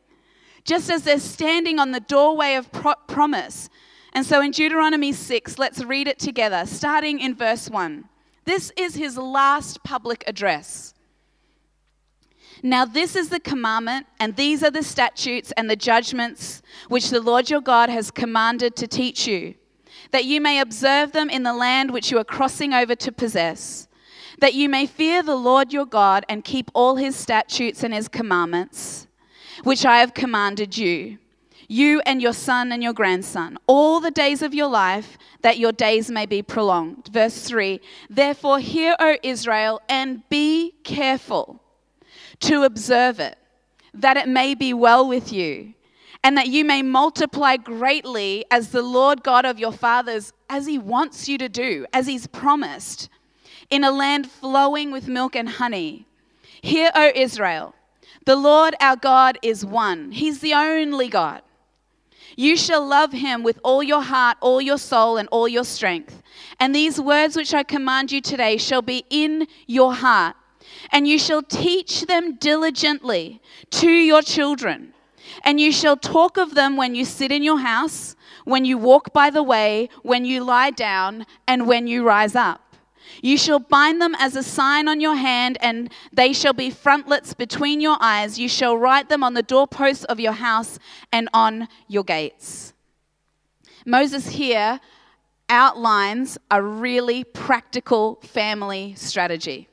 just 0.64 0.92
as 0.92 1.02
they're 1.02 1.20
standing 1.20 1.80
on 1.80 1.92
the 1.92 2.00
doorway 2.00 2.54
of 2.54 2.72
pro- 2.72 2.94
promise. 3.08 3.70
And 4.14 4.24
so 4.24 4.40
in 4.40 4.52
Deuteronomy 4.52 5.14
6, 5.14 5.58
let's 5.58 5.84
read 5.84 6.08
it 6.08 6.20
together, 6.20 6.68
starting 6.68 7.20
in 7.20 7.34
verse 7.34 7.72
1. 7.72 8.08
This 8.44 8.72
is 8.78 8.94
his 8.94 9.18
last 9.18 9.84
public 9.84 10.24
address. 10.28 10.95
Now, 12.66 12.84
this 12.84 13.16
is 13.16 13.30
the 13.30 13.40
commandment, 13.40 14.08
and 14.20 14.36
these 14.36 14.64
are 14.64 14.72
the 14.72 14.82
statutes 14.82 15.54
and 15.56 15.70
the 15.70 15.76
judgments 15.76 16.64
which 16.88 17.12
the 17.12 17.22
Lord 17.22 17.48
your 17.48 17.62
God 17.62 17.92
has 17.92 18.10
commanded 18.10 18.76
to 18.78 18.88
teach 18.88 19.28
you, 19.28 19.54
that 20.10 20.26
you 20.26 20.42
may 20.42 20.60
observe 20.60 21.12
them 21.12 21.30
in 21.30 21.44
the 21.44 21.54
land 21.54 21.92
which 21.92 22.10
you 22.10 22.18
are 22.18 22.24
crossing 22.24 22.74
over 22.74 22.96
to 22.96 23.12
possess, 23.12 23.88
that 24.40 24.56
you 24.56 24.68
may 24.68 24.88
fear 24.88 25.22
the 25.22 25.36
Lord 25.36 25.74
your 25.74 25.86
God 25.86 26.26
and 26.28 26.44
keep 26.44 26.72
all 26.74 26.96
his 26.96 27.16
statutes 27.16 27.84
and 27.84 27.94
his 27.94 28.08
commandments, 28.08 29.06
which 29.64 29.86
I 29.86 30.00
have 30.00 30.16
commanded 30.16 30.76
you, 30.76 31.20
you 31.68 32.02
and 32.04 32.20
your 32.20 32.34
son 32.34 32.72
and 32.72 32.82
your 32.82 32.94
grandson, 32.94 33.60
all 33.68 34.00
the 34.00 34.10
days 34.10 34.42
of 34.42 34.56
your 34.56 34.70
life, 34.70 35.20
that 35.44 35.60
your 35.60 35.72
days 35.72 36.10
may 36.10 36.26
be 36.26 36.42
prolonged. 36.42 37.10
Verse 37.14 37.44
3 37.44 37.80
Therefore, 38.10 38.58
hear, 38.58 38.96
O 39.00 39.18
Israel, 39.22 39.84
and 39.88 40.28
be 40.30 40.74
careful 40.84 41.62
to 42.42 42.64
observe 42.64 43.20
it, 43.20 43.38
that 43.94 44.18
it 44.18 44.28
may 44.28 44.56
be 44.56 44.74
well 44.74 45.08
with 45.08 45.32
you, 45.32 45.74
and 46.24 46.38
that 46.38 46.48
you 46.48 46.66
may 46.66 46.82
multiply 46.82 47.58
greatly 47.58 48.46
as 48.50 48.70
the 48.70 48.82
Lord 48.82 49.24
God 49.24 49.46
of 49.46 49.60
your 49.60 49.72
fathers, 49.72 50.34
as 50.50 50.66
He 50.66 50.78
wants 50.78 51.28
you 51.30 51.38
to 51.38 51.50
do, 51.50 51.86
as 51.94 52.08
He's 52.08 52.28
promised, 52.28 53.10
in 53.70 53.84
a 53.84 53.92
land 53.92 54.30
flowing 54.30 54.92
with 54.92 55.08
milk 55.08 55.36
and 55.36 55.50
honey. 55.50 56.08
Hear, 56.62 56.92
O 56.96 57.12
Israel, 57.16 57.76
the 58.26 58.36
Lord 58.36 58.76
our 58.80 58.96
God 58.96 59.38
is 59.42 59.66
one, 59.66 60.12
He's 60.12 60.40
the 60.40 60.54
only 60.54 61.10
God. 61.10 61.42
You 62.36 62.58
shall 62.58 62.86
love 62.86 63.14
him 63.14 63.44
with 63.44 63.60
all 63.64 63.82
your 63.82 64.02
heart, 64.02 64.38
all 64.42 64.60
your 64.60 64.78
soul, 64.78 65.18
and 65.18 65.30
all 65.30 65.48
your 65.48 65.64
strength. 65.64 66.22
And 66.60 66.76
these 66.76 67.00
words 67.00 67.38
which 67.38 67.54
I 67.54 67.64
command 67.64 68.12
you 68.12 68.20
today 68.20 68.58
shall 68.58 68.82
be 68.82 69.06
in 69.10 69.48
your 69.68 69.94
heart 69.94 70.36
and 70.96 71.06
you 71.06 71.20
shall 71.20 71.44
teach 71.44 72.06
them 72.06 72.38
diligently 72.38 73.42
to 73.70 73.90
your 73.90 74.22
children. 74.22 74.94
And 75.44 75.60
you 75.60 75.74
shall 75.74 75.98
talk 75.98 76.38
of 76.38 76.56
them 76.56 76.78
when 76.78 76.96
you 76.96 77.04
sit 77.04 77.34
in 77.34 77.44
your 77.44 77.60
house, 77.60 78.16
when 78.46 78.64
you 78.64 78.78
walk 78.78 79.12
by 79.12 79.30
the 79.30 79.44
way, 79.44 79.90
when 80.04 80.24
you 80.24 80.46
lie 80.46 80.70
down, 80.70 81.26
and 81.50 81.68
when 81.68 81.86
you 81.86 82.06
rise 82.06 82.34
up. 82.34 82.78
You 83.22 83.38
shall 83.38 83.60
bind 83.60 84.02
them 84.02 84.16
as 84.18 84.38
a 84.38 84.42
sign 84.42 84.88
on 84.88 85.02
your 85.02 85.16
hand, 85.16 85.58
and 85.60 85.92
they 86.14 86.32
shall 86.32 86.54
be 86.54 86.70
frontlets 86.70 87.34
between 87.34 87.82
your 87.82 87.98
eyes. 88.00 88.40
You 88.40 88.48
shall 88.48 88.78
write 88.78 89.10
them 89.10 89.22
on 89.22 89.34
the 89.34 89.44
doorposts 89.44 90.06
of 90.06 90.22
your 90.22 90.32
house 90.32 90.80
and 91.12 91.28
on 91.34 91.68
your 91.90 92.06
gates. 92.06 92.72
Moses 93.86 94.30
here 94.30 94.80
outlines 95.50 96.38
a 96.50 96.64
really 96.64 97.26
practical 97.26 98.16
family 98.24 98.94
strategy 98.96 99.68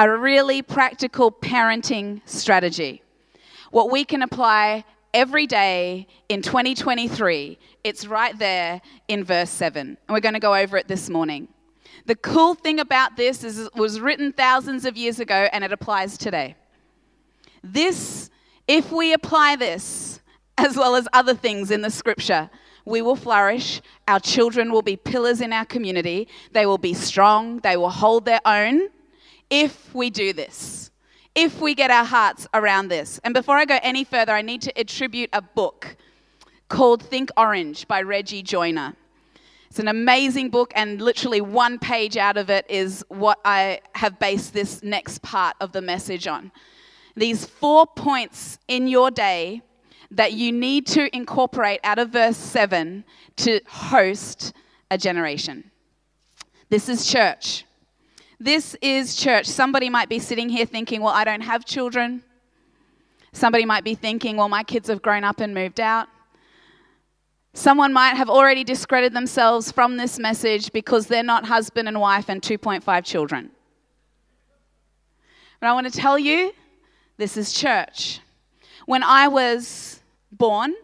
a 0.00 0.18
really 0.18 0.62
practical 0.62 1.30
parenting 1.30 2.22
strategy. 2.24 3.02
What 3.70 3.90
we 3.90 4.04
can 4.04 4.22
apply 4.22 4.84
every 5.12 5.46
day 5.46 6.06
in 6.30 6.40
2023. 6.40 7.58
It's 7.84 8.06
right 8.06 8.38
there 8.38 8.80
in 9.08 9.24
verse 9.24 9.50
7. 9.50 9.80
And 9.86 9.98
we're 10.08 10.20
going 10.20 10.34
to 10.34 10.40
go 10.40 10.54
over 10.54 10.78
it 10.78 10.88
this 10.88 11.10
morning. 11.10 11.48
The 12.06 12.16
cool 12.16 12.54
thing 12.54 12.80
about 12.80 13.16
this 13.16 13.44
is 13.44 13.58
it 13.58 13.74
was 13.74 14.00
written 14.00 14.32
thousands 14.32 14.86
of 14.86 14.96
years 14.96 15.20
ago 15.20 15.48
and 15.52 15.62
it 15.64 15.72
applies 15.72 16.16
today. 16.16 16.56
This, 17.62 18.30
if 18.66 18.90
we 18.90 19.12
apply 19.12 19.56
this, 19.56 20.20
as 20.56 20.76
well 20.76 20.96
as 20.96 21.06
other 21.12 21.34
things 21.34 21.70
in 21.70 21.82
the 21.82 21.90
scripture, 21.90 22.48
we 22.86 23.02
will 23.02 23.16
flourish. 23.16 23.82
Our 24.08 24.20
children 24.20 24.72
will 24.72 24.82
be 24.82 24.96
pillars 24.96 25.42
in 25.42 25.52
our 25.52 25.66
community. 25.66 26.26
They 26.52 26.64
will 26.64 26.78
be 26.78 26.94
strong. 26.94 27.58
They 27.58 27.76
will 27.76 27.90
hold 27.90 28.24
their 28.24 28.40
own 28.46 28.88
if 29.50 29.94
we 29.94 30.08
do 30.08 30.32
this, 30.32 30.90
if 31.34 31.60
we 31.60 31.74
get 31.74 31.90
our 31.90 32.04
hearts 32.04 32.46
around 32.54 32.88
this. 32.88 33.20
And 33.24 33.34
before 33.34 33.56
I 33.56 33.64
go 33.64 33.78
any 33.82 34.04
further, 34.04 34.32
I 34.32 34.42
need 34.42 34.62
to 34.62 34.72
attribute 34.80 35.30
a 35.32 35.42
book 35.42 35.96
called 36.68 37.02
Think 37.02 37.30
Orange 37.36 37.86
by 37.88 38.00
Reggie 38.00 38.42
Joiner. 38.42 38.94
It's 39.68 39.78
an 39.78 39.88
amazing 39.88 40.50
book, 40.50 40.72
and 40.74 41.00
literally 41.00 41.40
one 41.40 41.78
page 41.78 42.16
out 42.16 42.36
of 42.36 42.50
it 42.50 42.66
is 42.68 43.04
what 43.08 43.38
I 43.44 43.80
have 43.94 44.18
based 44.18 44.52
this 44.52 44.82
next 44.82 45.22
part 45.22 45.54
of 45.60 45.70
the 45.72 45.80
message 45.80 46.26
on. 46.26 46.50
These 47.16 47.46
four 47.46 47.86
points 47.86 48.58
in 48.66 48.88
your 48.88 49.10
day 49.12 49.62
that 50.10 50.32
you 50.32 50.50
need 50.50 50.86
to 50.88 51.14
incorporate 51.14 51.80
out 51.84 52.00
of 52.00 52.10
verse 52.10 52.36
7 52.36 53.04
to 53.36 53.60
host 53.68 54.52
a 54.90 54.98
generation. 54.98 55.70
This 56.68 56.88
is 56.88 57.06
church. 57.06 57.64
This 58.42 58.74
is 58.80 59.16
church. 59.16 59.44
Somebody 59.44 59.90
might 59.90 60.08
be 60.08 60.18
sitting 60.18 60.48
here 60.48 60.64
thinking, 60.64 61.02
well, 61.02 61.12
I 61.12 61.24
don't 61.24 61.42
have 61.42 61.66
children. 61.66 62.22
Somebody 63.32 63.66
might 63.66 63.84
be 63.84 63.94
thinking, 63.94 64.38
well, 64.38 64.48
my 64.48 64.64
kids 64.64 64.88
have 64.88 65.02
grown 65.02 65.24
up 65.24 65.40
and 65.40 65.52
moved 65.52 65.78
out. 65.78 66.08
Someone 67.52 67.92
might 67.92 68.16
have 68.16 68.30
already 68.30 68.64
discredited 68.64 69.12
themselves 69.12 69.70
from 69.70 69.98
this 69.98 70.18
message 70.18 70.72
because 70.72 71.06
they're 71.06 71.22
not 71.22 71.44
husband 71.44 71.86
and 71.86 72.00
wife 72.00 72.30
and 72.30 72.40
2.5 72.40 73.04
children. 73.04 73.50
But 75.60 75.66
I 75.66 75.74
want 75.74 75.92
to 75.92 75.98
tell 75.98 76.18
you, 76.18 76.54
this 77.18 77.36
is 77.36 77.52
church. 77.52 78.20
When 78.86 79.02
I 79.02 79.28
was 79.28 80.00
born, 80.32 80.74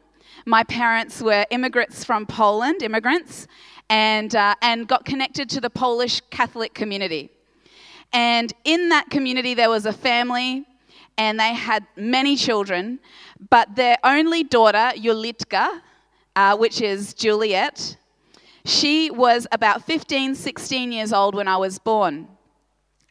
my 0.44 0.62
parents 0.64 1.22
were 1.22 1.46
immigrants 1.48 2.04
from 2.04 2.26
Poland, 2.26 2.82
immigrants, 2.82 3.46
and, 3.88 4.36
uh, 4.36 4.56
and 4.60 4.86
got 4.86 5.06
connected 5.06 5.48
to 5.50 5.60
the 5.62 5.70
Polish 5.70 6.20
Catholic 6.28 6.74
community. 6.74 7.30
And 8.16 8.50
in 8.64 8.88
that 8.88 9.10
community, 9.10 9.52
there 9.52 9.68
was 9.68 9.84
a 9.84 9.92
family, 9.92 10.64
and 11.18 11.38
they 11.38 11.52
had 11.52 11.86
many 11.96 12.34
children, 12.34 12.98
but 13.50 13.76
their 13.76 13.98
only 14.02 14.42
daughter, 14.42 14.90
Yulitka, 14.96 15.82
uh, 16.34 16.56
which 16.56 16.80
is 16.80 17.12
Juliet, 17.12 17.98
she 18.64 19.10
was 19.10 19.46
about 19.52 19.84
15, 19.84 20.34
16 20.34 20.92
years 20.92 21.12
old 21.12 21.34
when 21.34 21.46
I 21.46 21.58
was 21.58 21.78
born. 21.78 22.26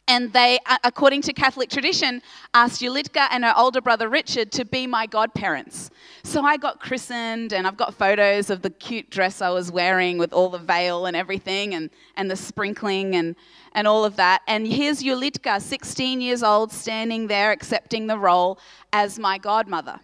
And 0.08 0.32
they, 0.32 0.60
according 0.84 1.22
to 1.22 1.32
Catholic 1.32 1.68
tradition, 1.68 2.22
asked 2.54 2.80
Yulitka 2.80 3.26
and 3.32 3.44
her 3.44 3.52
older 3.56 3.80
brother 3.80 4.08
Richard 4.08 4.52
to 4.52 4.64
be 4.64 4.86
my 4.86 5.04
godparents. 5.04 5.90
So 6.22 6.44
I 6.44 6.56
got 6.56 6.78
christened, 6.78 7.52
and 7.52 7.66
I've 7.66 7.76
got 7.76 7.92
photos 7.92 8.48
of 8.48 8.62
the 8.62 8.70
cute 8.70 9.10
dress 9.10 9.42
I 9.42 9.50
was 9.50 9.72
wearing 9.72 10.16
with 10.16 10.32
all 10.32 10.48
the 10.48 10.58
veil 10.58 11.06
and 11.06 11.16
everything, 11.16 11.74
and, 11.74 11.90
and 12.16 12.30
the 12.30 12.36
sprinkling 12.36 13.16
and, 13.16 13.34
and 13.72 13.88
all 13.88 14.04
of 14.04 14.14
that. 14.14 14.42
And 14.46 14.64
here's 14.64 15.02
Yulitka, 15.02 15.60
16 15.60 16.20
years 16.20 16.44
old, 16.44 16.70
standing 16.70 17.26
there 17.26 17.50
accepting 17.50 18.06
the 18.06 18.18
role 18.18 18.60
as 18.92 19.18
my 19.18 19.38
godmother. 19.38 19.98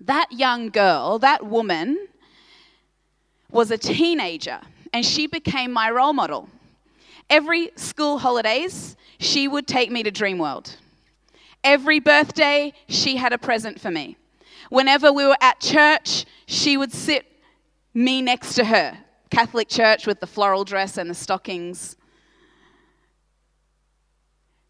That 0.00 0.30
young 0.30 0.68
girl, 0.68 1.18
that 1.18 1.44
woman, 1.44 2.06
was 3.50 3.72
a 3.72 3.78
teenager, 3.78 4.60
and 4.92 5.04
she 5.04 5.26
became 5.26 5.72
my 5.72 5.90
role 5.90 6.12
model. 6.12 6.48
Every 7.30 7.70
school 7.76 8.18
holidays, 8.18 8.96
she 9.18 9.48
would 9.48 9.66
take 9.66 9.90
me 9.90 10.02
to 10.02 10.10
Dreamworld. 10.10 10.76
Every 11.64 12.00
birthday, 12.00 12.72
she 12.88 13.16
had 13.16 13.32
a 13.32 13.38
present 13.38 13.80
for 13.80 13.90
me. 13.90 14.16
Whenever 14.68 15.12
we 15.12 15.26
were 15.26 15.36
at 15.40 15.60
church, 15.60 16.24
she 16.46 16.76
would 16.76 16.92
sit 16.92 17.26
me 17.94 18.22
next 18.22 18.54
to 18.54 18.64
her. 18.64 18.98
Catholic 19.30 19.68
church 19.68 20.06
with 20.06 20.20
the 20.20 20.26
floral 20.26 20.64
dress 20.64 20.98
and 20.98 21.08
the 21.08 21.14
stockings. 21.14 21.96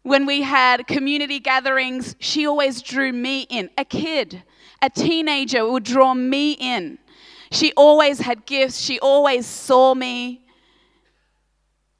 When 0.03 0.25
we 0.25 0.41
had 0.41 0.85
community 0.87 1.39
gatherings, 1.39 2.15
she 2.19 2.45
always 2.45 2.81
drew 2.81 3.13
me 3.13 3.41
in. 3.43 3.69
A 3.77 3.85
kid, 3.85 4.43
a 4.81 4.89
teenager 4.89 5.69
would 5.69 5.83
draw 5.83 6.13
me 6.13 6.51
in. 6.53 6.99
She 7.51 7.71
always 7.77 8.19
had 8.19 8.45
gifts, 8.45 8.79
she 8.79 8.99
always 8.99 9.45
saw 9.45 9.93
me. 9.93 10.42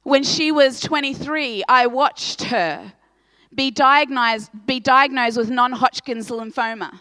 When 0.04 0.22
she 0.22 0.52
was 0.52 0.80
23, 0.80 1.64
I 1.66 1.86
watched 1.86 2.44
her 2.44 2.92
be 3.54 3.70
diagnosed, 3.70 4.50
be 4.66 4.78
diagnosed 4.78 5.38
with 5.38 5.50
non 5.50 5.72
Hodgkin's 5.72 6.28
lymphoma. 6.28 7.00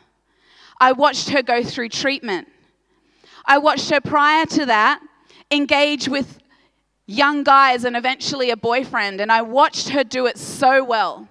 I 0.80 0.94
watched 0.94 1.30
her 1.30 1.44
go 1.44 1.64
through 1.64 1.90
treatment. 1.90 2.48
I 3.46 3.58
watched 3.58 3.90
her 3.90 4.00
prior 4.00 4.46
to 4.46 4.66
that 4.68 5.02
engage 5.52 6.08
with 6.08 6.40
young 7.06 7.44
guys 7.44 7.84
and 7.84 7.98
eventually 7.98 8.52
a 8.52 8.58
boyfriend, 8.58 9.20
and 9.20 9.34
I 9.34 9.42
watched 9.42 9.90
her 9.90 10.06
do 10.06 10.26
it 10.26 10.38
so 10.38 10.82
well. 10.82 11.28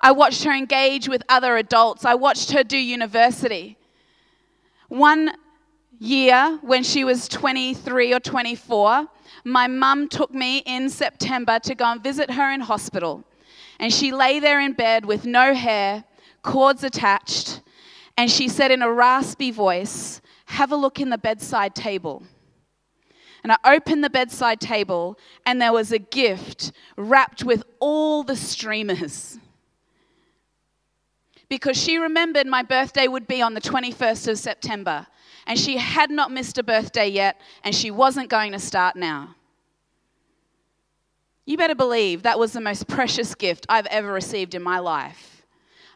I 0.00 0.10
watched 0.10 0.42
her 0.42 0.52
engage 0.52 1.08
with 1.08 1.22
other 1.28 1.56
adults. 1.56 2.04
I 2.04 2.16
watched 2.16 2.50
her 2.50 2.64
do 2.64 2.76
university. 2.76 3.76
One 4.88 5.32
year, 6.00 6.58
when 6.62 6.82
she 6.82 7.04
was 7.04 7.28
23 7.28 8.12
or 8.12 8.18
24, 8.18 9.08
my 9.44 9.66
mum 9.66 10.08
took 10.08 10.32
me 10.32 10.58
in 10.58 10.88
September 10.88 11.58
to 11.60 11.74
go 11.74 11.84
and 11.86 12.02
visit 12.02 12.30
her 12.32 12.52
in 12.52 12.60
hospital. 12.60 13.24
And 13.78 13.92
she 13.92 14.12
lay 14.12 14.38
there 14.38 14.60
in 14.60 14.74
bed 14.74 15.04
with 15.04 15.24
no 15.24 15.54
hair, 15.54 16.04
cords 16.42 16.84
attached, 16.84 17.60
and 18.16 18.30
she 18.30 18.48
said 18.48 18.70
in 18.70 18.82
a 18.82 18.92
raspy 18.92 19.50
voice, 19.50 20.20
Have 20.46 20.70
a 20.70 20.76
look 20.76 21.00
in 21.00 21.10
the 21.10 21.18
bedside 21.18 21.74
table. 21.74 22.22
And 23.42 23.50
I 23.50 23.56
opened 23.64 24.04
the 24.04 24.10
bedside 24.10 24.60
table, 24.60 25.18
and 25.44 25.60
there 25.60 25.72
was 25.72 25.90
a 25.90 25.98
gift 25.98 26.72
wrapped 26.96 27.42
with 27.42 27.64
all 27.80 28.22
the 28.22 28.36
streamers. 28.36 29.38
Because 31.48 31.76
she 31.76 31.98
remembered 31.98 32.46
my 32.46 32.62
birthday 32.62 33.08
would 33.08 33.26
be 33.26 33.42
on 33.42 33.54
the 33.54 33.60
21st 33.60 34.28
of 34.28 34.38
September 34.38 35.06
and 35.46 35.58
she 35.58 35.76
had 35.76 36.10
not 36.10 36.30
missed 36.30 36.58
a 36.58 36.62
birthday 36.62 37.08
yet, 37.08 37.40
and 37.64 37.74
she 37.74 37.90
wasn't 37.90 38.28
going 38.28 38.52
to 38.52 38.58
start 38.58 38.96
now. 38.96 39.34
You 41.44 41.56
better 41.56 41.74
believe 41.74 42.22
that 42.22 42.38
was 42.38 42.52
the 42.52 42.60
most 42.60 42.86
precious 42.86 43.34
gift 43.34 43.66
I've 43.68 43.86
ever 43.86 44.12
received 44.12 44.54
in 44.54 44.62
my 44.62 44.78
life. 44.78 45.44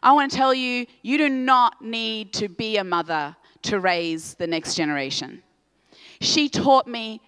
I 0.03 0.11
want 0.11 0.31
to 0.31 0.37
tell 0.37 0.53
you, 0.53 0.85
you 1.01 1.17
do 1.17 1.29
not 1.29 1.81
need 1.81 2.33
to 2.33 2.49
be 2.49 2.77
a 2.77 2.83
mother 2.83 3.35
to 3.63 3.79
raise 3.79 4.35
the 4.35 4.47
next 4.47 4.75
generation. 4.75 5.41
She 6.19 6.49
taught 6.49 6.87
me 6.87 7.21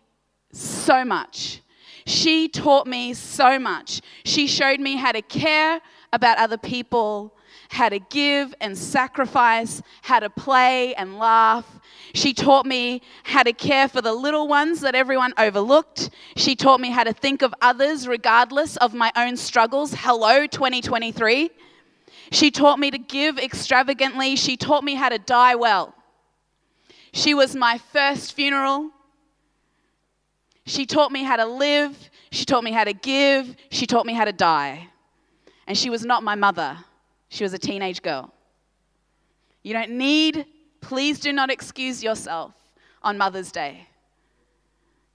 so 0.52 1.06
much. 1.06 1.62
She 2.06 2.48
taught 2.48 2.88
me 2.88 3.14
so 3.14 3.60
much. 3.60 4.02
She 4.26 4.48
showed 4.48 4.80
me 4.80 4.96
how 4.96 5.12
to 5.12 5.22
care 5.22 5.80
about 6.12 6.38
other 6.38 6.58
people, 6.58 7.36
how 7.70 7.88
to 7.88 8.00
give 8.00 8.54
and 8.60 8.78
sacrifice, 8.78 9.82
how 10.02 10.20
to 10.20 10.30
play 10.30 10.94
and 10.96 11.18
laugh. 11.18 11.66
She 12.14 12.34
taught 12.34 12.66
me 12.66 13.02
how 13.24 13.44
to 13.44 13.54
care 13.54 13.88
for 13.88 14.02
the 14.02 14.12
little 14.12 14.48
ones 14.48 14.82
that 14.82 14.96
everyone 14.96 15.34
overlooked. 15.38 16.10
She 16.36 16.56
taught 16.56 16.82
me 16.82 16.90
how 16.90 17.04
to 17.04 17.14
think 17.14 17.44
of 17.44 17.54
others 17.62 18.08
regardless 18.08 18.76
of 18.78 18.96
my 18.96 19.12
own 19.16 19.38
struggles. 19.38 19.94
Hello, 19.96 20.48
2023. 20.48 21.52
She 22.32 22.52
taught 22.52 22.80
me 22.80 22.90
to 22.90 22.98
give 22.98 23.38
extravagantly. 23.38 24.36
She 24.36 24.58
taught 24.58 24.84
me 24.84 24.96
how 24.96 25.10
to 25.10 25.20
die 25.20 25.56
well. 25.56 25.94
She 27.12 27.36
was 27.36 27.56
my 27.56 27.78
first 27.78 28.34
funeral. 28.34 28.90
She 30.66 30.88
taught 30.88 31.12
me 31.12 31.24
how 31.24 31.36
to 31.36 31.46
live. 31.46 32.10
She 32.32 32.46
taught 32.46 32.64
me 32.64 32.72
how 32.72 32.84
to 32.84 32.94
give. 32.94 33.56
She 33.70 33.86
taught 33.86 34.08
me 34.08 34.14
how 34.14 34.26
to 34.26 34.34
die. 34.34 34.90
And 35.68 35.78
she 35.78 35.92
was 35.92 36.04
not 36.04 36.24
my 36.24 36.34
mother. 36.34 36.78
She 37.30 37.44
was 37.44 37.54
a 37.54 37.60
teenage 37.60 38.02
girl. 38.02 38.34
You 39.64 39.74
don't 39.74 39.92
need, 39.92 40.46
please 40.82 41.20
do 41.20 41.32
not 41.32 41.52
excuse 41.52 42.04
yourself 42.04 42.54
on 43.04 43.18
Mother's 43.18 43.52
Day. 43.52 43.88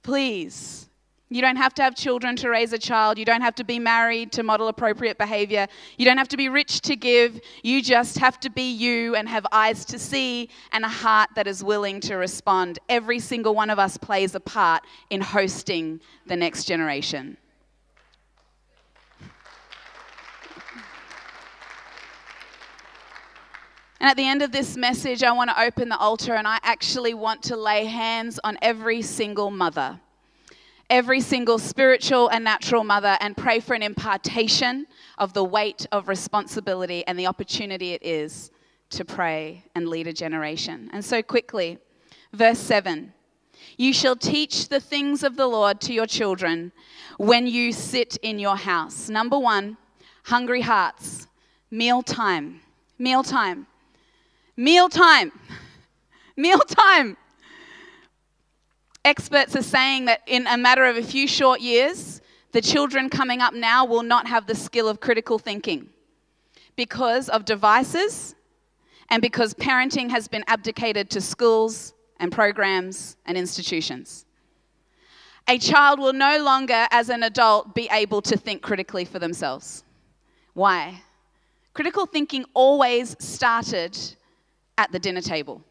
Please. 0.02 0.88
You 1.30 1.40
don't 1.40 1.56
have 1.56 1.74
to 1.74 1.82
have 1.82 1.96
children 1.96 2.36
to 2.36 2.50
raise 2.50 2.72
a 2.72 2.78
child. 2.78 3.18
You 3.18 3.24
don't 3.24 3.40
have 3.40 3.56
to 3.56 3.64
be 3.64 3.78
married 3.78 4.30
to 4.32 4.42
model 4.42 4.68
appropriate 4.68 5.18
behavior. 5.18 5.66
You 5.96 6.04
don't 6.04 6.18
have 6.18 6.28
to 6.28 6.36
be 6.36 6.48
rich 6.48 6.80
to 6.82 6.94
give. 6.94 7.40
You 7.62 7.82
just 7.82 8.18
have 8.18 8.38
to 8.40 8.50
be 8.50 8.70
you 8.70 9.16
and 9.16 9.28
have 9.28 9.44
eyes 9.50 9.84
to 9.86 9.98
see 9.98 10.50
and 10.72 10.84
a 10.84 10.88
heart 10.88 11.30
that 11.34 11.46
is 11.46 11.64
willing 11.64 12.00
to 12.02 12.16
respond. 12.16 12.78
Every 12.88 13.18
single 13.18 13.54
one 13.54 13.70
of 13.70 13.78
us 13.78 13.96
plays 13.96 14.34
a 14.34 14.40
part 14.40 14.84
in 15.10 15.20
hosting 15.20 16.00
the 16.26 16.36
next 16.36 16.66
generation. 16.66 17.38
And 24.04 24.10
at 24.10 24.18
the 24.18 24.28
end 24.28 24.42
of 24.42 24.52
this 24.52 24.76
message, 24.76 25.22
I 25.22 25.32
want 25.32 25.48
to 25.48 25.62
open 25.62 25.88
the 25.88 25.96
altar 25.96 26.34
and 26.34 26.46
I 26.46 26.58
actually 26.62 27.14
want 27.14 27.42
to 27.44 27.56
lay 27.56 27.86
hands 27.86 28.38
on 28.44 28.58
every 28.60 29.00
single 29.00 29.50
mother, 29.50 29.98
every 30.90 31.22
single 31.22 31.58
spiritual 31.58 32.28
and 32.28 32.44
natural 32.44 32.84
mother, 32.84 33.16
and 33.22 33.34
pray 33.34 33.60
for 33.60 33.72
an 33.72 33.82
impartation 33.82 34.86
of 35.16 35.32
the 35.32 35.42
weight 35.42 35.86
of 35.90 36.06
responsibility 36.06 37.02
and 37.06 37.18
the 37.18 37.26
opportunity 37.26 37.92
it 37.92 38.04
is 38.04 38.50
to 38.90 39.06
pray 39.06 39.64
and 39.74 39.88
lead 39.88 40.06
a 40.06 40.12
generation. 40.12 40.90
And 40.92 41.02
so, 41.02 41.22
quickly, 41.22 41.78
verse 42.30 42.58
7 42.58 43.10
You 43.78 43.94
shall 43.94 44.16
teach 44.16 44.68
the 44.68 44.80
things 44.80 45.22
of 45.22 45.38
the 45.38 45.46
Lord 45.46 45.80
to 45.80 45.94
your 45.94 46.06
children 46.06 46.72
when 47.16 47.46
you 47.46 47.72
sit 47.72 48.18
in 48.18 48.38
your 48.38 48.56
house. 48.56 49.08
Number 49.08 49.38
one, 49.38 49.78
hungry 50.24 50.60
hearts, 50.60 51.26
meal 51.70 52.02
time, 52.02 52.60
meal 52.98 53.22
time. 53.22 53.66
Meal 54.56 54.88
time. 54.88 55.32
Meal 56.36 56.60
time. 56.60 57.16
Experts 59.04 59.54
are 59.56 59.62
saying 59.62 60.06
that 60.06 60.22
in 60.26 60.46
a 60.46 60.56
matter 60.56 60.84
of 60.84 60.96
a 60.96 61.02
few 61.02 61.28
short 61.28 61.60
years, 61.60 62.20
the 62.52 62.62
children 62.62 63.10
coming 63.10 63.40
up 63.40 63.52
now 63.52 63.84
will 63.84 64.02
not 64.02 64.26
have 64.28 64.46
the 64.46 64.54
skill 64.54 64.88
of 64.88 65.00
critical 65.00 65.38
thinking 65.38 65.88
because 66.76 67.28
of 67.28 67.44
devices 67.44 68.34
and 69.10 69.20
because 69.20 69.54
parenting 69.54 70.10
has 70.10 70.28
been 70.28 70.44
abdicated 70.46 71.10
to 71.10 71.20
schools 71.20 71.92
and 72.20 72.32
programs 72.32 73.16
and 73.26 73.36
institutions. 73.36 74.24
A 75.46 75.58
child 75.58 75.98
will 75.98 76.14
no 76.14 76.42
longer, 76.42 76.86
as 76.90 77.10
an 77.10 77.22
adult, 77.22 77.74
be 77.74 77.88
able 77.92 78.22
to 78.22 78.36
think 78.36 78.62
critically 78.62 79.04
for 79.04 79.18
themselves. 79.18 79.84
Why? 80.54 81.02
Critical 81.74 82.06
thinking 82.06 82.46
always 82.54 83.14
started 83.18 83.98
at 84.78 84.92
the 84.92 84.98
dinner 84.98 85.20
table. 85.20 85.62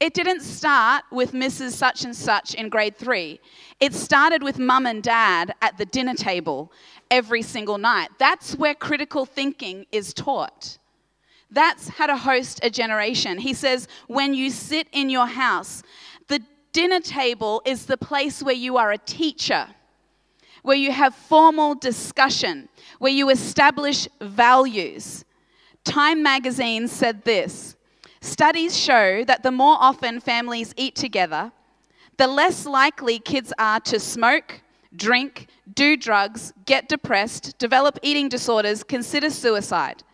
It 0.00 0.14
didn't 0.14 0.40
start 0.40 1.04
with 1.12 1.30
Mrs. 1.30 1.72
Such 1.72 2.04
and 2.04 2.14
Such 2.16 2.54
in 2.54 2.68
grade 2.68 2.96
three. 2.96 3.38
It 3.78 3.94
started 3.94 4.42
with 4.42 4.58
mum 4.58 4.84
and 4.84 5.00
dad 5.00 5.54
at 5.62 5.78
the 5.78 5.84
dinner 5.84 6.14
table 6.14 6.72
every 7.08 7.42
single 7.42 7.78
night. 7.78 8.08
That's 8.18 8.56
where 8.56 8.74
critical 8.74 9.24
thinking 9.26 9.86
is 9.92 10.12
taught. 10.12 10.78
That's 11.52 11.86
how 11.86 12.06
to 12.06 12.16
host 12.16 12.58
a 12.64 12.70
generation. 12.70 13.38
He 13.38 13.54
says, 13.54 13.86
when 14.08 14.34
you 14.34 14.50
sit 14.50 14.88
in 14.90 15.08
your 15.08 15.26
house, 15.26 15.84
the 16.26 16.40
dinner 16.72 16.98
table 16.98 17.62
is 17.64 17.86
the 17.86 17.98
place 17.98 18.42
where 18.42 18.54
you 18.54 18.78
are 18.78 18.90
a 18.90 18.98
teacher, 18.98 19.68
where 20.62 20.76
you 20.76 20.90
have 20.90 21.14
formal 21.14 21.74
discussion, 21.74 22.68
where 22.98 23.12
you 23.12 23.28
establish 23.28 24.08
values. 24.20 25.24
Time 25.84 26.22
magazine 26.22 26.86
said 26.86 27.24
this 27.24 27.76
Studies 28.20 28.76
show 28.78 29.24
that 29.24 29.42
the 29.42 29.50
more 29.50 29.76
often 29.80 30.20
families 30.20 30.72
eat 30.76 30.94
together, 30.94 31.50
the 32.18 32.28
less 32.28 32.66
likely 32.66 33.18
kids 33.18 33.52
are 33.58 33.80
to 33.80 33.98
smoke, 33.98 34.60
drink, 34.94 35.48
do 35.74 35.96
drugs, 35.96 36.52
get 36.66 36.88
depressed, 36.88 37.58
develop 37.58 37.98
eating 38.00 38.28
disorders, 38.28 38.84
consider 38.84 39.28
suicide. 39.28 40.04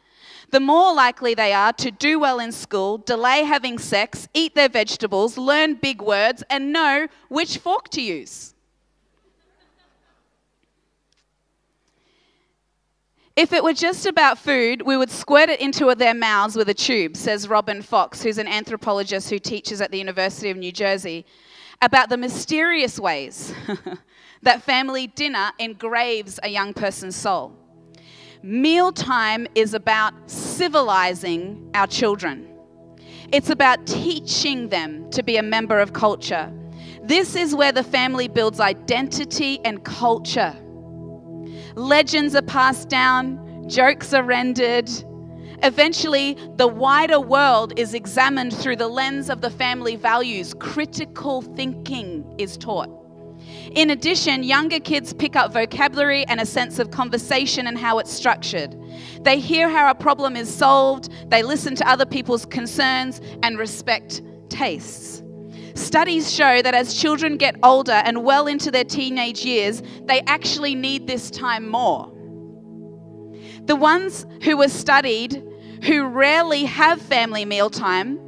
The 0.50 0.60
more 0.60 0.94
likely 0.94 1.34
they 1.34 1.52
are 1.52 1.74
to 1.74 1.90
do 1.90 2.18
well 2.18 2.40
in 2.40 2.52
school, 2.52 2.96
delay 2.96 3.44
having 3.44 3.78
sex, 3.78 4.26
eat 4.32 4.54
their 4.54 4.70
vegetables, 4.70 5.36
learn 5.36 5.74
big 5.74 6.00
words, 6.00 6.42
and 6.48 6.72
know 6.72 7.08
which 7.28 7.58
fork 7.58 7.90
to 7.90 8.00
use. 8.00 8.54
If 13.38 13.52
it 13.52 13.62
were 13.62 13.72
just 13.72 14.04
about 14.04 14.36
food, 14.36 14.82
we 14.82 14.96
would 14.96 15.12
squirt 15.12 15.48
it 15.48 15.60
into 15.60 15.94
their 15.94 16.12
mouths 16.12 16.56
with 16.56 16.68
a 16.70 16.74
tube, 16.74 17.16
says 17.16 17.46
Robin 17.46 17.82
Fox, 17.82 18.20
who's 18.20 18.36
an 18.36 18.48
anthropologist 18.48 19.30
who 19.30 19.38
teaches 19.38 19.80
at 19.80 19.92
the 19.92 19.98
University 19.98 20.50
of 20.50 20.56
New 20.56 20.72
Jersey, 20.72 21.24
about 21.80 22.08
the 22.08 22.16
mysterious 22.16 22.98
ways 22.98 23.54
that 24.42 24.64
family 24.64 25.06
dinner 25.06 25.52
engraves 25.60 26.40
a 26.42 26.48
young 26.48 26.74
person's 26.74 27.14
soul. 27.14 27.52
Mealtime 28.42 29.46
is 29.54 29.72
about 29.72 30.14
civilizing 30.28 31.70
our 31.74 31.86
children. 31.86 32.48
It's 33.30 33.50
about 33.50 33.86
teaching 33.86 34.68
them 34.68 35.08
to 35.12 35.22
be 35.22 35.36
a 35.36 35.44
member 35.44 35.78
of 35.78 35.92
culture. 35.92 36.52
This 37.04 37.36
is 37.36 37.54
where 37.54 37.70
the 37.70 37.84
family 37.84 38.26
builds 38.26 38.58
identity 38.58 39.60
and 39.64 39.84
culture. 39.84 40.56
Legends 41.78 42.34
are 42.34 42.42
passed 42.42 42.88
down, 42.88 43.38
jokes 43.68 44.12
are 44.12 44.24
rendered. 44.24 44.90
Eventually, 45.62 46.36
the 46.56 46.66
wider 46.66 47.20
world 47.20 47.78
is 47.78 47.94
examined 47.94 48.52
through 48.52 48.74
the 48.74 48.88
lens 48.88 49.30
of 49.30 49.42
the 49.42 49.50
family 49.50 49.94
values. 49.94 50.54
Critical 50.54 51.40
thinking 51.40 52.34
is 52.36 52.56
taught. 52.56 52.90
In 53.76 53.90
addition, 53.90 54.42
younger 54.42 54.80
kids 54.80 55.12
pick 55.12 55.36
up 55.36 55.52
vocabulary 55.52 56.26
and 56.26 56.40
a 56.40 56.46
sense 56.46 56.80
of 56.80 56.90
conversation 56.90 57.68
and 57.68 57.78
how 57.78 58.00
it's 58.00 58.12
structured. 58.12 58.74
They 59.22 59.38
hear 59.38 59.68
how 59.68 59.88
a 59.88 59.94
problem 59.94 60.34
is 60.34 60.52
solved, 60.52 61.10
they 61.30 61.44
listen 61.44 61.76
to 61.76 61.88
other 61.88 62.06
people's 62.06 62.44
concerns, 62.44 63.20
and 63.44 63.56
respect 63.56 64.20
tastes. 64.48 65.22
Studies 65.78 66.34
show 66.34 66.60
that 66.60 66.74
as 66.74 66.92
children 66.92 67.36
get 67.36 67.56
older 67.62 67.92
and 67.92 68.24
well 68.24 68.48
into 68.48 68.70
their 68.70 68.84
teenage 68.84 69.44
years, 69.44 69.80
they 70.04 70.20
actually 70.26 70.74
need 70.74 71.06
this 71.06 71.30
time 71.30 71.68
more. 71.68 72.12
The 73.64 73.76
ones 73.76 74.26
who 74.42 74.56
were 74.56 74.68
studied 74.68 75.42
who 75.84 76.04
rarely 76.04 76.64
have 76.64 77.00
family 77.00 77.44
mealtime, 77.44 78.18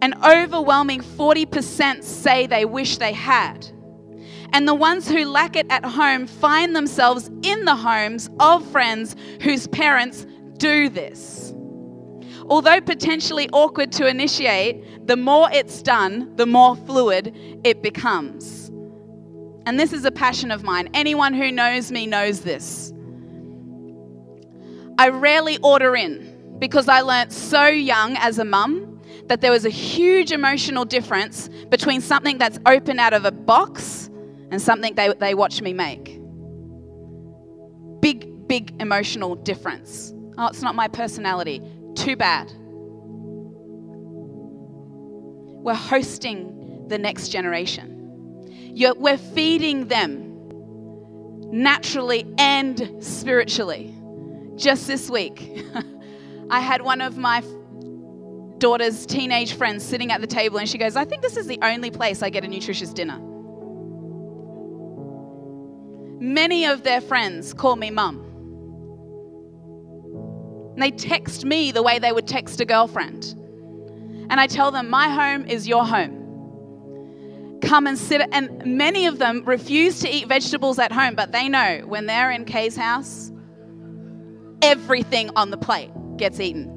an 0.00 0.14
overwhelming 0.24 1.02
40% 1.02 2.02
say 2.02 2.46
they 2.46 2.64
wish 2.64 2.96
they 2.96 3.12
had. 3.12 3.70
And 4.54 4.66
the 4.66 4.74
ones 4.74 5.08
who 5.08 5.26
lack 5.26 5.56
it 5.56 5.66
at 5.68 5.84
home 5.84 6.26
find 6.26 6.74
themselves 6.74 7.30
in 7.42 7.66
the 7.66 7.76
homes 7.76 8.30
of 8.40 8.66
friends 8.70 9.14
whose 9.42 9.66
parents 9.66 10.26
do 10.56 10.88
this. 10.88 11.47
Although 12.48 12.80
potentially 12.80 13.48
awkward 13.52 13.92
to 13.92 14.06
initiate, 14.06 15.06
the 15.06 15.16
more 15.16 15.48
it's 15.52 15.82
done, 15.82 16.34
the 16.36 16.46
more 16.46 16.76
fluid 16.76 17.36
it 17.64 17.82
becomes. 17.82 18.70
And 19.66 19.78
this 19.78 19.92
is 19.92 20.04
a 20.06 20.10
passion 20.10 20.50
of 20.50 20.62
mine. 20.62 20.88
Anyone 20.94 21.34
who 21.34 21.52
knows 21.52 21.92
me 21.92 22.06
knows 22.06 22.40
this. 22.40 22.92
I 24.98 25.10
rarely 25.10 25.58
order 25.58 25.94
in 25.94 26.56
because 26.58 26.88
I 26.88 27.02
learnt 27.02 27.32
so 27.32 27.66
young 27.66 28.16
as 28.16 28.38
a 28.38 28.44
mum 28.44 29.00
that 29.26 29.42
there 29.42 29.50
was 29.50 29.66
a 29.66 29.70
huge 29.70 30.32
emotional 30.32 30.84
difference 30.84 31.48
between 31.68 32.00
something 32.00 32.38
that's 32.38 32.58
open 32.64 32.98
out 32.98 33.12
of 33.12 33.26
a 33.26 33.30
box 33.30 34.08
and 34.50 34.60
something 34.60 34.94
they, 34.94 35.12
they 35.20 35.34
watch 35.34 35.60
me 35.60 35.74
make. 35.74 36.18
Big, 38.00 38.48
big 38.48 38.74
emotional 38.80 39.34
difference. 39.34 40.14
Oh, 40.38 40.46
it's 40.46 40.62
not 40.62 40.74
my 40.74 40.88
personality. 40.88 41.62
Too 41.98 42.14
bad. 42.14 42.52
We're 45.64 45.74
hosting 45.74 46.86
the 46.86 46.96
next 46.96 47.30
generation. 47.30 48.52
You're, 48.72 48.94
we're 48.94 49.18
feeding 49.18 49.88
them 49.88 50.28
naturally 51.50 52.24
and 52.38 53.02
spiritually. 53.04 53.92
Just 54.54 54.86
this 54.86 55.10
week, 55.10 55.66
I 56.50 56.60
had 56.60 56.82
one 56.82 57.00
of 57.00 57.18
my 57.18 57.42
daughter's 58.58 59.04
teenage 59.04 59.54
friends 59.54 59.84
sitting 59.84 60.12
at 60.12 60.20
the 60.20 60.28
table, 60.28 60.58
and 60.58 60.68
she 60.68 60.78
goes, 60.78 60.94
I 60.94 61.04
think 61.04 61.22
this 61.22 61.36
is 61.36 61.48
the 61.48 61.58
only 61.62 61.90
place 61.90 62.22
I 62.22 62.30
get 62.30 62.44
a 62.44 62.48
nutritious 62.48 62.92
dinner. 62.92 63.18
Many 66.20 66.64
of 66.64 66.84
their 66.84 67.00
friends 67.00 67.52
call 67.52 67.74
me 67.74 67.90
mum. 67.90 68.27
And 70.78 70.82
they 70.84 70.92
text 70.92 71.44
me 71.44 71.72
the 71.72 71.82
way 71.82 71.98
they 71.98 72.12
would 72.12 72.28
text 72.28 72.60
a 72.60 72.64
girlfriend. 72.64 73.34
And 74.30 74.38
I 74.38 74.46
tell 74.46 74.70
them, 74.70 74.88
My 74.88 75.08
home 75.08 75.44
is 75.44 75.66
your 75.66 75.84
home. 75.84 77.58
Come 77.60 77.88
and 77.88 77.98
sit. 77.98 78.22
And 78.30 78.64
many 78.64 79.06
of 79.06 79.18
them 79.18 79.42
refuse 79.44 79.98
to 80.02 80.08
eat 80.08 80.28
vegetables 80.28 80.78
at 80.78 80.92
home, 80.92 81.16
but 81.16 81.32
they 81.32 81.48
know 81.48 81.82
when 81.84 82.06
they're 82.06 82.30
in 82.30 82.44
Kay's 82.44 82.76
house, 82.76 83.32
everything 84.62 85.30
on 85.34 85.50
the 85.50 85.56
plate 85.56 85.90
gets 86.16 86.38
eaten. 86.38 86.68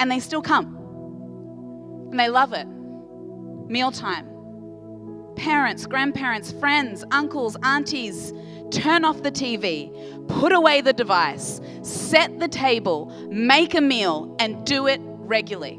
And 0.00 0.10
they 0.10 0.18
still 0.18 0.40
come. 0.40 0.74
And 2.10 2.18
they 2.18 2.30
love 2.30 2.54
it. 2.54 2.66
Mealtime. 3.68 4.33
Parents, 5.36 5.86
grandparents, 5.86 6.52
friends, 6.52 7.04
uncles, 7.10 7.56
aunties, 7.62 8.32
turn 8.70 9.04
off 9.04 9.22
the 9.22 9.32
TV, 9.32 9.90
put 10.28 10.52
away 10.52 10.80
the 10.80 10.92
device, 10.92 11.60
set 11.82 12.38
the 12.40 12.48
table, 12.48 13.06
make 13.30 13.74
a 13.74 13.80
meal, 13.80 14.34
and 14.38 14.64
do 14.66 14.86
it 14.86 15.00
regularly. 15.02 15.76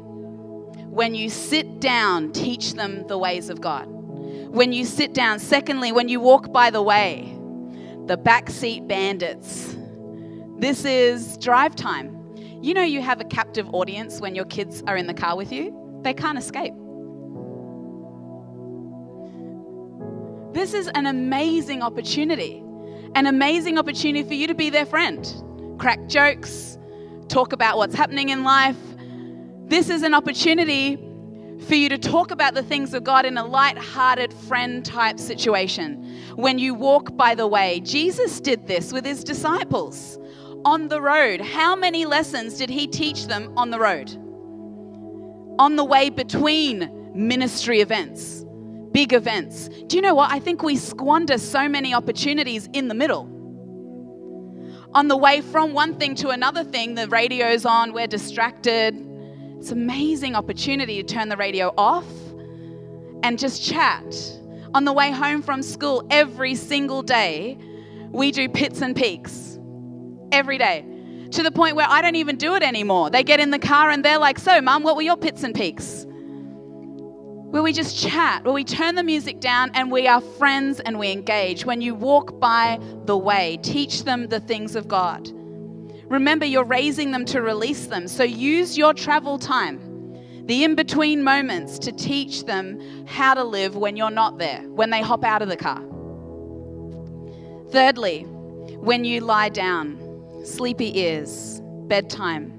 When 0.88 1.14
you 1.14 1.28
sit 1.28 1.80
down, 1.80 2.32
teach 2.32 2.74
them 2.74 3.06
the 3.06 3.18
ways 3.18 3.50
of 3.50 3.60
God. 3.60 3.86
When 3.86 4.72
you 4.72 4.84
sit 4.84 5.12
down, 5.12 5.38
secondly, 5.38 5.92
when 5.92 6.08
you 6.08 6.20
walk 6.20 6.52
by 6.52 6.70
the 6.70 6.82
way, 6.82 7.36
the 8.06 8.16
backseat 8.16 8.86
bandits. 8.86 9.76
This 10.58 10.84
is 10.84 11.36
drive 11.38 11.76
time. 11.76 12.12
You 12.62 12.72
know, 12.72 12.82
you 12.82 13.02
have 13.02 13.20
a 13.20 13.24
captive 13.24 13.68
audience 13.74 14.20
when 14.20 14.34
your 14.34 14.46
kids 14.46 14.82
are 14.86 14.96
in 14.96 15.06
the 15.06 15.14
car 15.14 15.36
with 15.36 15.52
you, 15.52 15.74
they 16.02 16.14
can't 16.14 16.38
escape. 16.38 16.72
This 20.56 20.72
is 20.72 20.88
an 20.94 21.04
amazing 21.04 21.82
opportunity 21.82 22.62
an 23.14 23.26
amazing 23.26 23.78
opportunity 23.78 24.22
for 24.26 24.34
you 24.34 24.46
to 24.46 24.54
be 24.54 24.68
their 24.68 24.84
friend. 24.84 25.26
Crack 25.78 26.06
jokes, 26.06 26.78
talk 27.28 27.52
about 27.52 27.78
what's 27.78 27.94
happening 27.94 28.28
in 28.28 28.42
life. 28.42 28.76
This 29.68 29.88
is 29.88 30.02
an 30.02 30.12
opportunity 30.12 30.96
for 31.66 31.74
you 31.74 31.88
to 31.88 31.96
talk 31.96 32.30
about 32.30 32.52
the 32.52 32.62
things 32.62 32.92
of 32.92 33.04
God 33.04 33.24
in 33.24 33.38
a 33.38 33.44
light-hearted 33.44 34.34
friend 34.34 34.84
type 34.84 35.18
situation. 35.18 36.04
When 36.36 36.58
you 36.58 36.74
walk 36.74 37.16
by 37.16 37.34
the 37.34 37.46
way, 37.46 37.80
Jesus 37.80 38.38
did 38.38 38.66
this 38.66 38.92
with 38.92 39.06
his 39.06 39.24
disciples 39.24 40.18
on 40.66 40.88
the 40.88 41.00
road. 41.00 41.40
How 41.40 41.74
many 41.74 42.04
lessons 42.04 42.58
did 42.58 42.68
he 42.68 42.86
teach 42.86 43.26
them 43.26 43.52
on 43.56 43.70
the 43.70 43.78
road? 43.78 44.10
On 45.58 45.76
the 45.76 45.84
way 45.84 46.10
between 46.10 46.90
ministry 47.14 47.80
events 47.80 48.46
big 48.96 49.12
events. 49.12 49.68
Do 49.88 49.96
you 49.96 50.00
know 50.00 50.14
what? 50.14 50.32
I 50.32 50.38
think 50.38 50.62
we 50.62 50.74
squander 50.74 51.36
so 51.36 51.68
many 51.68 51.92
opportunities 51.92 52.66
in 52.72 52.88
the 52.88 52.94
middle. 52.94 53.24
On 54.94 55.06
the 55.06 55.16
way 55.18 55.42
from 55.42 55.74
one 55.74 55.96
thing 55.98 56.14
to 56.14 56.30
another 56.30 56.64
thing, 56.64 56.94
the 56.94 57.06
radio's 57.08 57.66
on, 57.66 57.92
we're 57.92 58.06
distracted. 58.06 58.96
It's 59.58 59.70
an 59.70 59.82
amazing 59.82 60.34
opportunity 60.34 61.02
to 61.02 61.14
turn 61.14 61.28
the 61.28 61.36
radio 61.36 61.74
off 61.76 62.06
and 63.22 63.38
just 63.38 63.62
chat. 63.62 64.16
On 64.72 64.86
the 64.86 64.94
way 64.94 65.10
home 65.10 65.42
from 65.42 65.60
school, 65.60 66.06
every 66.08 66.54
single 66.54 67.02
day, 67.02 67.58
we 68.12 68.30
do 68.30 68.48
pits 68.48 68.80
and 68.80 68.96
peaks. 68.96 69.58
Every 70.32 70.56
day. 70.56 70.86
To 71.32 71.42
the 71.42 71.50
point 71.50 71.76
where 71.76 71.86
I 71.86 72.00
don't 72.00 72.16
even 72.16 72.36
do 72.36 72.54
it 72.54 72.62
anymore. 72.62 73.10
They 73.10 73.24
get 73.24 73.40
in 73.40 73.50
the 73.50 73.58
car 73.58 73.90
and 73.90 74.02
they're 74.02 74.16
like, 74.16 74.38
So, 74.38 74.58
mum, 74.62 74.82
what 74.82 74.96
were 74.96 75.02
your 75.02 75.18
pits 75.18 75.42
and 75.42 75.54
peaks? 75.54 76.06
Where 77.50 77.62
we 77.62 77.72
just 77.72 77.98
chat, 77.98 78.44
where 78.44 78.52
we 78.52 78.64
turn 78.64 78.96
the 78.96 79.02
music 79.02 79.40
down 79.40 79.70
and 79.74 79.90
we 79.90 80.06
are 80.06 80.20
friends 80.20 80.80
and 80.80 80.98
we 80.98 81.10
engage. 81.12 81.64
When 81.64 81.80
you 81.80 81.94
walk 81.94 82.40
by 82.40 82.78
the 83.04 83.16
way, 83.16 83.58
teach 83.62 84.04
them 84.04 84.28
the 84.28 84.40
things 84.40 84.76
of 84.76 84.88
God. 84.88 85.30
Remember, 86.08 86.44
you're 86.44 86.64
raising 86.64 87.10
them 87.12 87.24
to 87.26 87.42
release 87.42 87.86
them. 87.86 88.08
So 88.08 88.22
use 88.22 88.76
your 88.76 88.94
travel 88.94 89.38
time, 89.38 89.80
the 90.46 90.64
in 90.64 90.74
between 90.74 91.22
moments, 91.24 91.78
to 91.80 91.92
teach 91.92 92.44
them 92.44 93.06
how 93.06 93.34
to 93.34 93.42
live 93.42 93.76
when 93.76 93.96
you're 93.96 94.10
not 94.10 94.38
there, 94.38 94.62
when 94.68 94.90
they 94.90 95.02
hop 95.02 95.24
out 95.24 95.42
of 95.42 95.48
the 95.48 95.56
car. 95.56 95.82
Thirdly, 97.70 98.22
when 98.22 99.04
you 99.04 99.20
lie 99.20 99.48
down, 99.48 99.98
sleepy 100.44 100.98
ears, 100.98 101.60
bedtime, 101.88 102.52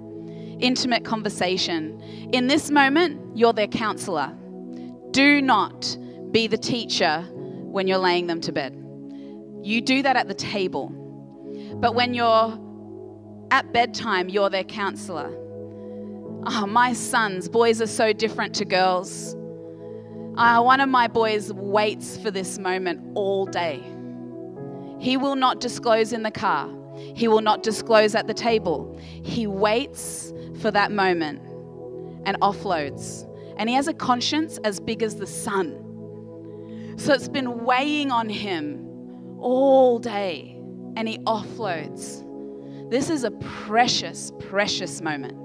intimate 0.60 1.06
conversation. 1.06 2.02
In 2.34 2.48
this 2.48 2.70
moment, 2.70 3.38
you're 3.38 3.54
their 3.54 3.68
counselor. 3.68 4.37
Do 5.18 5.42
not 5.42 5.98
be 6.30 6.46
the 6.46 6.60
teacher 6.60 7.26
when 7.32 7.88
you're 7.88 7.98
laying 7.98 8.28
them 8.28 8.40
to 8.42 8.52
bed. 8.52 8.72
You 9.64 9.82
do 9.82 10.04
that 10.04 10.16
at 10.16 10.28
the 10.28 10.36
table. 10.36 10.90
But 11.78 11.96
when 11.96 12.14
you're 12.14 12.56
at 13.50 13.74
bedtime, 13.74 14.30
you're 14.30 14.52
their 14.52 14.64
counselor. 14.64 15.36
Oh, 16.46 16.68
my 16.68 16.94
sons, 16.94 17.50
boys 17.50 17.82
are 17.82 17.88
so 17.88 18.14
different 18.14 18.54
to 18.58 18.66
girls. 18.66 19.36
Uh, 20.38 20.62
one 20.62 20.82
of 20.82 20.88
my 20.88 21.08
boys 21.08 21.52
waits 21.52 22.20
for 22.20 22.30
this 22.30 22.60
moment 22.60 23.02
all 23.16 23.48
day. 23.48 23.82
He 25.00 25.18
will 25.18 25.36
not 25.36 25.60
disclose 25.60 26.14
in 26.14 26.22
the 26.22 26.30
car, 26.30 26.70
he 27.16 27.28
will 27.28 27.42
not 27.42 27.64
disclose 27.64 28.14
at 28.14 28.28
the 28.28 28.36
table. 28.36 28.96
He 29.02 29.48
waits 29.48 30.32
for 30.62 30.70
that 30.70 30.92
moment 30.92 31.42
and 32.28 32.40
offloads. 32.42 33.27
And 33.58 33.70
he 33.70 33.76
has 33.76 33.88
a 33.88 33.94
conscience 33.94 34.60
as 34.64 34.80
big 34.80 35.04
as 35.04 35.16
the 35.16 35.28
sun. 35.28 36.96
So 36.98 37.14
it's 37.14 37.28
been 37.28 37.64
weighing 37.64 38.12
on 38.12 38.30
him 38.30 38.88
all 39.40 40.00
day, 40.00 40.56
and 40.96 41.08
he 41.08 41.20
offloads. 41.20 42.24
This 42.90 43.10
is 43.10 43.24
a 43.24 43.32
precious, 43.32 44.32
precious 44.40 45.02
moment. 45.02 45.38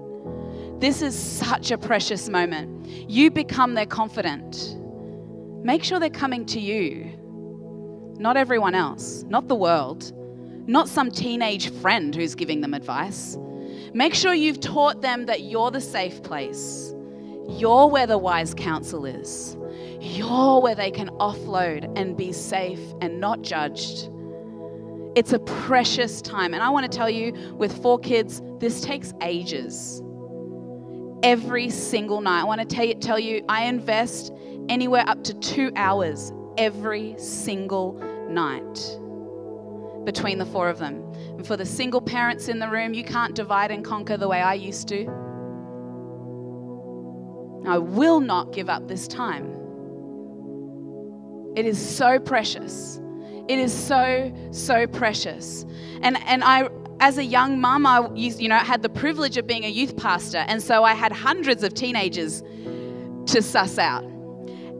This 0.80 1.02
is 1.02 1.18
such 1.18 1.70
a 1.70 1.78
precious 1.78 2.28
moment. 2.28 2.86
You 2.86 3.30
become 3.30 3.74
their 3.74 3.86
confidant. 3.86 4.76
Make 5.62 5.84
sure 5.84 6.00
they're 6.00 6.10
coming 6.10 6.44
to 6.46 6.60
you, 6.60 7.12
not 8.18 8.36
everyone 8.36 8.74
else, 8.74 9.24
not 9.28 9.48
the 9.48 9.54
world, 9.54 10.12
not 10.66 10.88
some 10.88 11.10
teenage 11.10 11.70
friend 11.70 12.14
who's 12.14 12.34
giving 12.34 12.60
them 12.60 12.74
advice. 12.74 13.36
Make 13.94 14.14
sure 14.14 14.34
you've 14.34 14.60
taught 14.60 15.02
them 15.02 15.26
that 15.26 15.42
you're 15.42 15.70
the 15.70 15.80
safe 15.80 16.22
place. 16.22 16.94
You're 17.48 17.88
where 17.88 18.06
the 18.06 18.18
wise 18.18 18.54
counsel 18.54 19.04
is. 19.04 19.56
You're 20.00 20.60
where 20.60 20.74
they 20.74 20.90
can 20.90 21.08
offload 21.10 21.92
and 21.96 22.16
be 22.16 22.32
safe 22.32 22.80
and 23.00 23.20
not 23.20 23.42
judged. 23.42 24.10
It's 25.14 25.32
a 25.32 25.38
precious 25.38 26.22
time. 26.22 26.54
And 26.54 26.62
I 26.62 26.70
want 26.70 26.90
to 26.90 26.96
tell 26.96 27.10
you, 27.10 27.32
with 27.56 27.82
four 27.82 27.98
kids, 27.98 28.42
this 28.58 28.80
takes 28.80 29.12
ages. 29.22 30.02
Every 31.22 31.70
single 31.70 32.20
night. 32.20 32.40
I 32.40 32.44
want 32.44 32.60
to 32.60 32.66
tell 32.66 32.84
you, 32.84 32.94
tell 32.94 33.18
you 33.18 33.44
I 33.48 33.64
invest 33.64 34.32
anywhere 34.68 35.04
up 35.06 35.22
to 35.24 35.34
two 35.34 35.70
hours 35.76 36.32
every 36.58 37.14
single 37.18 37.94
night 38.28 38.98
between 40.04 40.38
the 40.38 40.46
four 40.46 40.68
of 40.68 40.78
them. 40.78 41.02
And 41.14 41.46
for 41.46 41.56
the 41.56 41.66
single 41.66 42.00
parents 42.00 42.48
in 42.48 42.58
the 42.58 42.68
room, 42.68 42.94
you 42.94 43.04
can't 43.04 43.34
divide 43.34 43.70
and 43.70 43.84
conquer 43.84 44.16
the 44.16 44.28
way 44.28 44.40
I 44.40 44.54
used 44.54 44.88
to. 44.88 45.21
I 47.66 47.78
will 47.78 48.20
not 48.20 48.52
give 48.52 48.68
up 48.68 48.88
this 48.88 49.06
time. 49.06 49.58
It 51.56 51.66
is 51.66 51.78
so 51.78 52.18
precious. 52.18 53.00
It 53.48 53.58
is 53.58 53.72
so, 53.72 54.32
so 54.52 54.86
precious. 54.86 55.66
And, 56.00 56.16
and 56.24 56.42
I, 56.42 56.68
as 57.00 57.18
a 57.18 57.24
young 57.24 57.60
mum, 57.60 57.84
I 57.86 58.08
used, 58.14 58.40
you 58.40 58.48
know, 58.48 58.56
had 58.56 58.82
the 58.82 58.88
privilege 58.88 59.36
of 59.36 59.46
being 59.46 59.64
a 59.64 59.68
youth 59.68 59.96
pastor. 59.96 60.44
And 60.46 60.62
so 60.62 60.84
I 60.84 60.94
had 60.94 61.12
hundreds 61.12 61.62
of 61.62 61.74
teenagers 61.74 62.42
to 63.26 63.42
suss 63.42 63.78
out. 63.78 64.04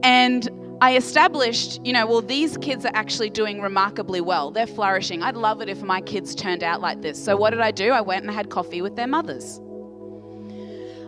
And 0.03 0.49
I 0.81 0.97
established, 0.97 1.79
you 1.85 1.93
know, 1.93 2.05
well, 2.05 2.21
these 2.21 2.57
kids 2.57 2.85
are 2.85 2.91
actually 2.93 3.29
doing 3.29 3.61
remarkably 3.61 4.19
well. 4.19 4.51
They're 4.51 4.67
flourishing. 4.67 5.21
I'd 5.23 5.37
love 5.37 5.61
it 5.61 5.69
if 5.69 5.81
my 5.81 6.01
kids 6.01 6.35
turned 6.35 6.63
out 6.63 6.81
like 6.81 7.01
this. 7.01 7.23
So, 7.23 7.37
what 7.37 7.51
did 7.51 7.61
I 7.61 7.71
do? 7.71 7.91
I 7.91 8.01
went 8.01 8.25
and 8.25 8.33
had 8.33 8.49
coffee 8.49 8.81
with 8.81 8.95
their 8.95 9.07
mothers. 9.07 9.61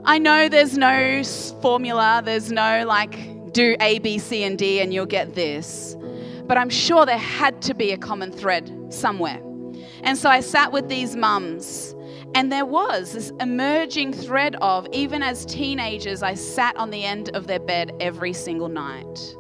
I 0.08 0.20
know 0.20 0.50
there's 0.50 0.78
no 0.78 1.24
formula, 1.62 2.22
there's 2.24 2.52
no 2.52 2.86
like, 2.86 3.54
do 3.54 3.76
A, 3.80 3.98
B, 4.00 4.20
C, 4.20 4.44
and 4.44 4.56
D, 4.56 4.80
and 4.80 4.94
you'll 4.94 5.08
get 5.08 5.34
this. 5.34 5.98
But 6.46 6.60
I'm 6.60 6.70
sure 6.70 7.08
there 7.08 7.18
had 7.18 7.60
to 7.63 7.74
be 7.74 7.91
a 7.91 7.98
common 7.98 8.32
thread 8.32 8.72
somewhere. 8.94 9.41
And 10.04 10.15
so 10.15 10.30
I 10.30 10.41
sat 10.41 10.72
with 10.72 10.89
these 10.89 11.15
mums 11.15 11.96
and 12.36 12.52
there 12.52 12.65
was 12.65 13.13
this 13.13 13.32
emerging 13.39 14.13
thread 14.13 14.56
of, 14.62 14.88
even 14.91 15.24
as 15.24 15.44
teenagers, 15.46 16.22
I 16.22 16.36
sat 16.36 16.76
on 16.78 16.91
the 16.91 17.04
end 17.04 17.36
of 17.36 17.48
their 17.48 17.60
bed 17.60 17.91
every 18.00 18.34
single 18.34 18.70
night. 18.70 19.36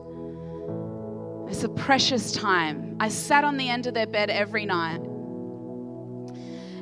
It's 1.47 1.63
a 1.63 1.69
precious 1.69 2.31
time. 2.31 2.95
I 2.99 3.09
sat 3.09 3.43
on 3.43 3.57
the 3.57 3.69
end 3.69 3.85
of 3.85 3.93
their 3.93 4.07
bed 4.07 4.31
every 4.31 4.65
night. 4.65 5.01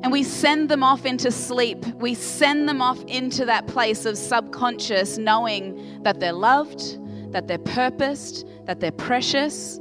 And 0.04 0.12
we 0.12 0.24
send 0.24 0.68
them 0.68 0.84
off 0.84 1.06
into 1.06 1.32
sleep. 1.32 1.86
We 1.96 2.14
send 2.14 2.68
them 2.68 2.82
off 2.82 3.02
into 3.06 3.46
that 3.46 3.68
place 3.68 4.06
of 4.06 4.18
subconscious, 4.18 5.18
knowing 5.18 6.04
that 6.04 6.20
they're 6.20 6.34
loved, 6.34 7.00
that 7.32 7.48
they're 7.48 7.58
purposed, 7.58 8.46
that 8.66 8.82
they're 8.82 8.92
precious. 8.92 9.80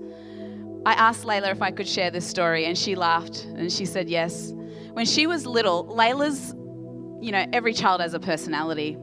I 0.86 0.92
asked 0.94 1.24
Layla 1.24 1.50
if 1.50 1.60
I 1.60 1.72
could 1.72 1.88
share 1.88 2.10
this 2.10 2.26
story, 2.26 2.66
and 2.66 2.78
she 2.78 2.94
laughed 2.94 3.44
and 3.44 3.70
she 3.70 3.84
said 3.84 4.08
yes. 4.08 4.52
When 4.92 5.06
she 5.06 5.26
was 5.26 5.44
little, 5.44 5.84
Layla's, 5.86 6.54
you 7.20 7.32
know, 7.32 7.44
every 7.52 7.74
child 7.74 8.00
has 8.00 8.14
a 8.14 8.20
personality. 8.20 8.96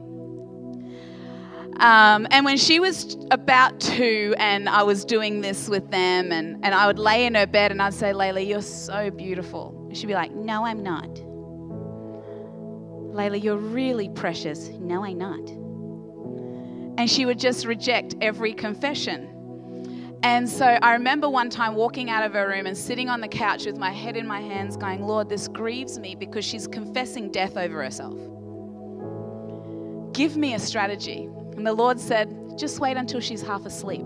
Um, 1.80 2.26
and 2.30 2.44
when 2.44 2.58
she 2.58 2.78
was 2.78 3.16
about 3.30 3.80
two, 3.80 4.34
and 4.38 4.68
I 4.68 4.82
was 4.82 5.04
doing 5.04 5.40
this 5.40 5.68
with 5.68 5.90
them, 5.90 6.32
and, 6.32 6.64
and 6.64 6.74
I 6.74 6.86
would 6.86 6.98
lay 6.98 7.24
in 7.24 7.34
her 7.34 7.46
bed 7.46 7.72
and 7.72 7.80
I'd 7.80 7.94
say, 7.94 8.12
Layla, 8.12 8.46
you're 8.46 8.60
so 8.60 9.10
beautiful. 9.10 9.79
She'd 9.96 10.06
be 10.06 10.14
like, 10.14 10.32
No, 10.32 10.64
I'm 10.64 10.82
not. 10.82 11.08
Layla, 13.12 13.42
you're 13.42 13.56
really 13.56 14.08
precious. 14.08 14.68
No, 14.68 15.04
I'm 15.04 15.18
not. 15.18 15.48
And 16.98 17.10
she 17.10 17.26
would 17.26 17.38
just 17.38 17.66
reject 17.66 18.14
every 18.20 18.52
confession. 18.52 19.30
And 20.22 20.48
so 20.48 20.66
I 20.66 20.92
remember 20.92 21.28
one 21.28 21.48
time 21.48 21.74
walking 21.74 22.10
out 22.10 22.24
of 22.24 22.34
her 22.34 22.46
room 22.46 22.66
and 22.66 22.76
sitting 22.76 23.08
on 23.08 23.20
the 23.20 23.28
couch 23.28 23.64
with 23.64 23.78
my 23.78 23.90
head 23.90 24.16
in 24.16 24.26
my 24.26 24.40
hands, 24.40 24.76
going, 24.76 25.02
Lord, 25.02 25.28
this 25.28 25.48
grieves 25.48 25.98
me 25.98 26.14
because 26.14 26.44
she's 26.44 26.66
confessing 26.66 27.30
death 27.30 27.56
over 27.56 27.82
herself. 27.82 28.18
Give 30.12 30.36
me 30.36 30.54
a 30.54 30.58
strategy. 30.58 31.28
And 31.56 31.66
the 31.66 31.72
Lord 31.72 31.98
said, 31.98 32.58
just 32.58 32.80
wait 32.80 32.98
until 32.98 33.20
she's 33.20 33.40
half 33.40 33.64
asleep. 33.64 34.04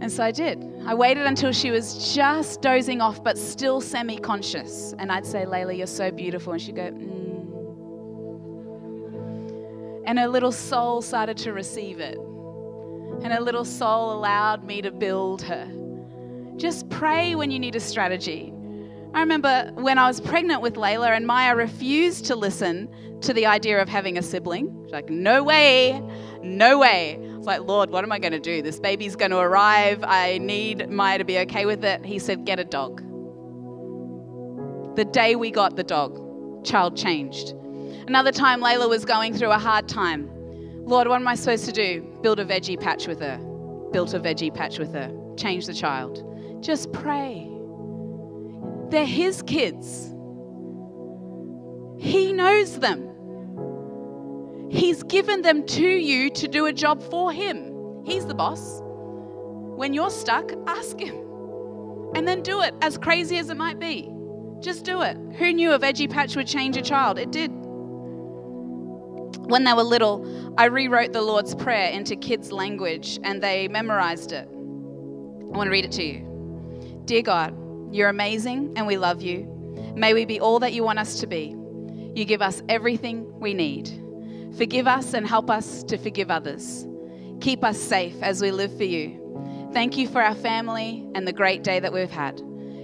And 0.00 0.12
so 0.12 0.22
I 0.22 0.30
did. 0.30 0.64
I 0.86 0.94
waited 0.94 1.26
until 1.26 1.52
she 1.52 1.70
was 1.70 2.14
just 2.14 2.62
dozing 2.62 3.00
off, 3.00 3.22
but 3.22 3.36
still 3.36 3.80
semi 3.80 4.16
conscious. 4.16 4.94
And 4.98 5.10
I'd 5.10 5.26
say, 5.26 5.44
Layla, 5.44 5.76
you're 5.76 5.86
so 5.86 6.10
beautiful. 6.10 6.52
And 6.52 6.62
she'd 6.62 6.76
go, 6.76 6.90
mm. 6.90 7.28
And 10.06 10.18
her 10.18 10.28
little 10.28 10.52
soul 10.52 11.02
started 11.02 11.36
to 11.38 11.52
receive 11.52 12.00
it. 12.00 12.16
And 12.16 13.32
her 13.32 13.40
little 13.40 13.64
soul 13.64 14.12
allowed 14.12 14.64
me 14.64 14.80
to 14.82 14.90
build 14.90 15.42
her. 15.42 15.68
Just 16.56 16.88
pray 16.88 17.34
when 17.34 17.50
you 17.50 17.58
need 17.58 17.74
a 17.74 17.80
strategy. 17.80 18.52
I 19.14 19.20
remember 19.20 19.72
when 19.74 19.98
I 19.98 20.06
was 20.06 20.20
pregnant 20.20 20.62
with 20.62 20.74
Layla 20.74 21.16
and 21.16 21.26
Maya 21.26 21.56
refused 21.56 22.26
to 22.26 22.36
listen 22.36 22.88
to 23.22 23.32
the 23.32 23.46
idea 23.46 23.82
of 23.82 23.88
having 23.88 24.18
a 24.18 24.22
sibling. 24.22 24.84
She's 24.84 24.92
like, 24.92 25.10
no 25.10 25.42
way, 25.42 26.02
no 26.42 26.78
way. 26.78 27.18
Like, 27.48 27.62
Lord, 27.62 27.88
what 27.88 28.04
am 28.04 28.12
I 28.12 28.18
going 28.18 28.34
to 28.34 28.38
do? 28.38 28.60
This 28.60 28.78
baby's 28.78 29.16
going 29.16 29.30
to 29.30 29.38
arrive. 29.38 30.04
I 30.06 30.36
need 30.36 30.90
Maya 30.90 31.16
to 31.16 31.24
be 31.24 31.38
okay 31.38 31.64
with 31.64 31.82
it. 31.82 32.04
He 32.04 32.18
said, 32.18 32.44
get 32.44 32.60
a 32.60 32.64
dog. 32.64 32.98
The 34.96 35.06
day 35.06 35.34
we 35.34 35.50
got 35.50 35.74
the 35.74 35.82
dog, 35.82 36.62
child 36.66 36.94
changed. 36.94 37.54
Another 38.06 38.32
time, 38.32 38.60
Layla 38.60 38.86
was 38.86 39.06
going 39.06 39.32
through 39.32 39.50
a 39.50 39.58
hard 39.58 39.88
time. 39.88 40.28
Lord, 40.84 41.08
what 41.08 41.22
am 41.22 41.26
I 41.26 41.36
supposed 41.36 41.64
to 41.64 41.72
do? 41.72 42.02
Build 42.20 42.38
a 42.38 42.44
veggie 42.44 42.78
patch 42.78 43.08
with 43.08 43.20
her. 43.20 43.38
Built 43.92 44.12
a 44.12 44.20
veggie 44.20 44.54
patch 44.54 44.78
with 44.78 44.92
her. 44.92 45.10
Change 45.38 45.64
the 45.64 45.72
child. 45.72 46.22
Just 46.62 46.92
pray. 46.92 47.50
They're 48.90 49.06
His 49.06 49.40
kids. 49.40 50.12
He 51.98 52.34
knows 52.34 52.78
them. 52.78 53.07
He's 54.70 55.02
given 55.02 55.42
them 55.42 55.66
to 55.66 55.86
you 55.86 56.30
to 56.30 56.48
do 56.48 56.66
a 56.66 56.72
job 56.72 57.02
for 57.02 57.32
Him. 57.32 58.04
He's 58.04 58.26
the 58.26 58.34
boss. 58.34 58.80
When 58.82 59.94
you're 59.94 60.10
stuck, 60.10 60.52
ask 60.66 60.98
Him. 60.98 61.16
And 62.14 62.26
then 62.26 62.42
do 62.42 62.60
it, 62.62 62.74
as 62.82 62.98
crazy 62.98 63.38
as 63.38 63.50
it 63.50 63.56
might 63.56 63.78
be. 63.78 64.10
Just 64.60 64.84
do 64.84 65.02
it. 65.02 65.16
Who 65.36 65.52
knew 65.52 65.72
a 65.72 65.78
veggie 65.78 66.10
patch 66.10 66.36
would 66.36 66.46
change 66.46 66.76
a 66.76 66.82
child? 66.82 67.18
It 67.18 67.30
did. 67.30 67.50
When 69.48 69.64
they 69.64 69.72
were 69.72 69.82
little, 69.82 70.54
I 70.58 70.66
rewrote 70.66 71.12
the 71.12 71.22
Lord's 71.22 71.54
Prayer 71.54 71.90
into 71.90 72.16
kids' 72.16 72.52
language 72.52 73.18
and 73.22 73.42
they 73.42 73.68
memorized 73.68 74.32
it. 74.32 74.48
I 74.48 75.56
want 75.56 75.68
to 75.68 75.70
read 75.70 75.84
it 75.84 75.92
to 75.92 76.02
you. 76.02 77.02
Dear 77.04 77.22
God, 77.22 77.54
you're 77.94 78.08
amazing 78.08 78.74
and 78.76 78.86
we 78.86 78.98
love 78.98 79.22
you. 79.22 79.46
May 79.94 80.12
we 80.12 80.26
be 80.26 80.40
all 80.40 80.58
that 80.58 80.72
you 80.72 80.82
want 80.82 80.98
us 80.98 81.20
to 81.20 81.26
be. 81.26 81.54
You 82.14 82.24
give 82.24 82.42
us 82.42 82.62
everything 82.68 83.38
we 83.38 83.54
need. 83.54 84.07
Forgive 84.58 84.88
us 84.88 85.14
and 85.14 85.26
help 85.26 85.50
us 85.50 85.84
to 85.84 85.96
forgive 85.96 86.30
others. 86.32 86.86
Keep 87.40 87.62
us 87.62 87.78
safe 87.78 88.16
as 88.22 88.42
we 88.42 88.50
live 88.50 88.76
for 88.76 88.84
you. 88.84 89.70
Thank 89.72 89.96
you 89.96 90.08
for 90.08 90.20
our 90.20 90.34
family 90.34 91.08
and 91.14 91.26
the 91.26 91.32
great 91.32 91.62
day 91.62 91.78
that 91.78 91.92
we've 91.92 92.10
had. 92.10 92.42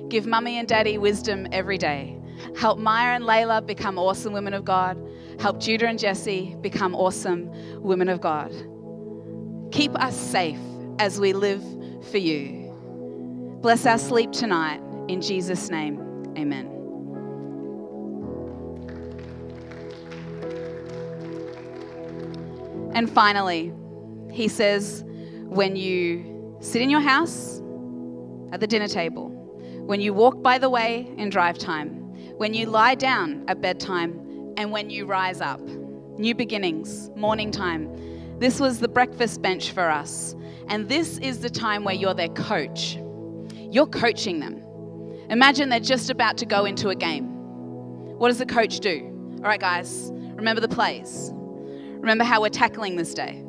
Give 0.09 0.25
mummy 0.25 0.57
and 0.57 0.69
daddy 0.69 0.99
wisdom 0.99 1.49
every 1.51 1.77
day. 1.77 2.17
Help 2.57 2.79
Maya 2.79 3.17
and 3.17 3.25
Layla 3.25 3.67
become 3.67 3.99
awesome 3.99 4.33
women 4.33 4.55
of 4.55 4.65
God. 4.65 4.97
Help 5.41 5.59
Judah 5.59 5.89
and 5.89 5.99
Jesse 5.99 6.55
become 6.61 6.95
awesome 6.95 7.51
women 7.83 8.09
of 8.09 8.21
God. 8.21 8.53
Keep 9.73 10.01
us 10.01 10.17
safe 10.17 10.59
as 11.01 11.19
we 11.19 11.33
live 11.33 11.63
for 12.13 12.19
you. 12.19 12.71
Bless 13.61 13.85
our 13.85 13.99
sleep 13.99 14.31
tonight. 14.31 14.81
In 15.09 15.21
Jesus' 15.21 15.71
name, 15.71 15.99
amen. 16.39 16.74
And 22.95 23.11
finally, 23.11 23.73
he 24.31 24.49
says, 24.49 25.05
when 25.49 25.77
you 25.77 26.57
sit 26.61 26.81
in 26.81 26.91
your 26.91 27.01
house 27.01 27.61
at 28.53 28.61
the 28.61 28.67
dinner 28.67 28.89
table, 28.89 29.29
when 29.87 30.01
you 30.01 30.15
walk 30.15 30.43
by 30.43 30.59
the 30.59 30.71
way 30.71 31.13
in 31.19 31.29
drive 31.29 31.59
time, 31.59 31.91
when 32.39 32.55
you 32.55 32.67
lie 32.67 32.95
down 32.95 33.45
at 33.49 33.61
bedtime, 33.61 34.25
and 34.57 34.71
when 34.71 34.91
you 34.91 35.07
rise 35.07 35.41
up. 35.41 35.61
New 36.19 36.35
beginnings, 36.35 37.11
morning 37.17 37.51
time. 37.51 37.91
This 38.39 38.61
was 38.61 38.81
the 38.81 38.89
breakfast 38.89 39.43
bench 39.43 39.73
for 39.73 39.91
us. 39.91 40.35
And 40.69 40.89
this 40.89 41.19
is 41.19 41.41
the 41.41 41.51
time 41.51 41.85
where 41.85 41.95
you're 41.95 42.15
their 42.15 42.29
coach. 42.29 42.99
You're 43.53 43.87
coaching 43.87 44.41
them. 44.41 44.63
Imagine 45.31 45.69
they're 45.69 45.81
just 45.81 46.11
about 46.11 46.37
to 46.39 46.47
go 46.47 46.65
into 46.65 46.89
a 46.89 46.95
game. 46.95 47.27
What 48.19 48.29
does 48.29 48.39
the 48.39 48.47
coach 48.47 48.81
do? 48.81 49.11
All 49.39 49.43
right, 49.43 49.61
guys, 49.61 50.11
remember 50.13 50.61
the 50.61 50.69
plays. 50.69 51.33
Remember 52.01 52.25
how 52.25 52.41
we're 52.43 52.49
tackling 52.49 52.97
this 52.97 53.15
day. 53.15 53.43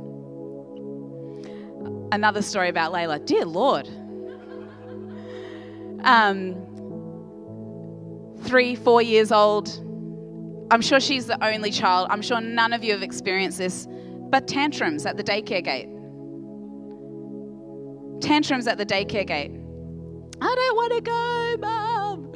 Another 2.11 2.41
story 2.41 2.69
about 2.69 2.93
Layla. 2.93 3.25
Dear 3.25 3.45
Lord. 3.45 3.87
Um, 6.03 6.55
three, 8.43 8.75
four 8.75 9.01
years 9.01 9.31
old. 9.31 9.69
I'm 10.71 10.81
sure 10.81 10.99
she's 10.99 11.25
the 11.25 11.43
only 11.43 11.71
child. 11.71 12.07
I'm 12.09 12.21
sure 12.21 12.39
none 12.41 12.73
of 12.73 12.83
you 12.83 12.91
have 12.93 13.03
experienced 13.03 13.57
this, 13.57 13.87
but 14.29 14.47
tantrums 14.47 15.05
at 15.05 15.17
the 15.17 15.23
daycare 15.23 15.63
gate. 15.63 15.89
Tantrums 18.21 18.67
at 18.67 18.77
the 18.77 18.85
daycare 18.85 19.27
gate. 19.27 19.51
I 20.41 20.55
don't 20.55 20.75
want 20.75 20.93
to 20.95 21.01
go, 21.01 21.57
mom. 21.59 22.31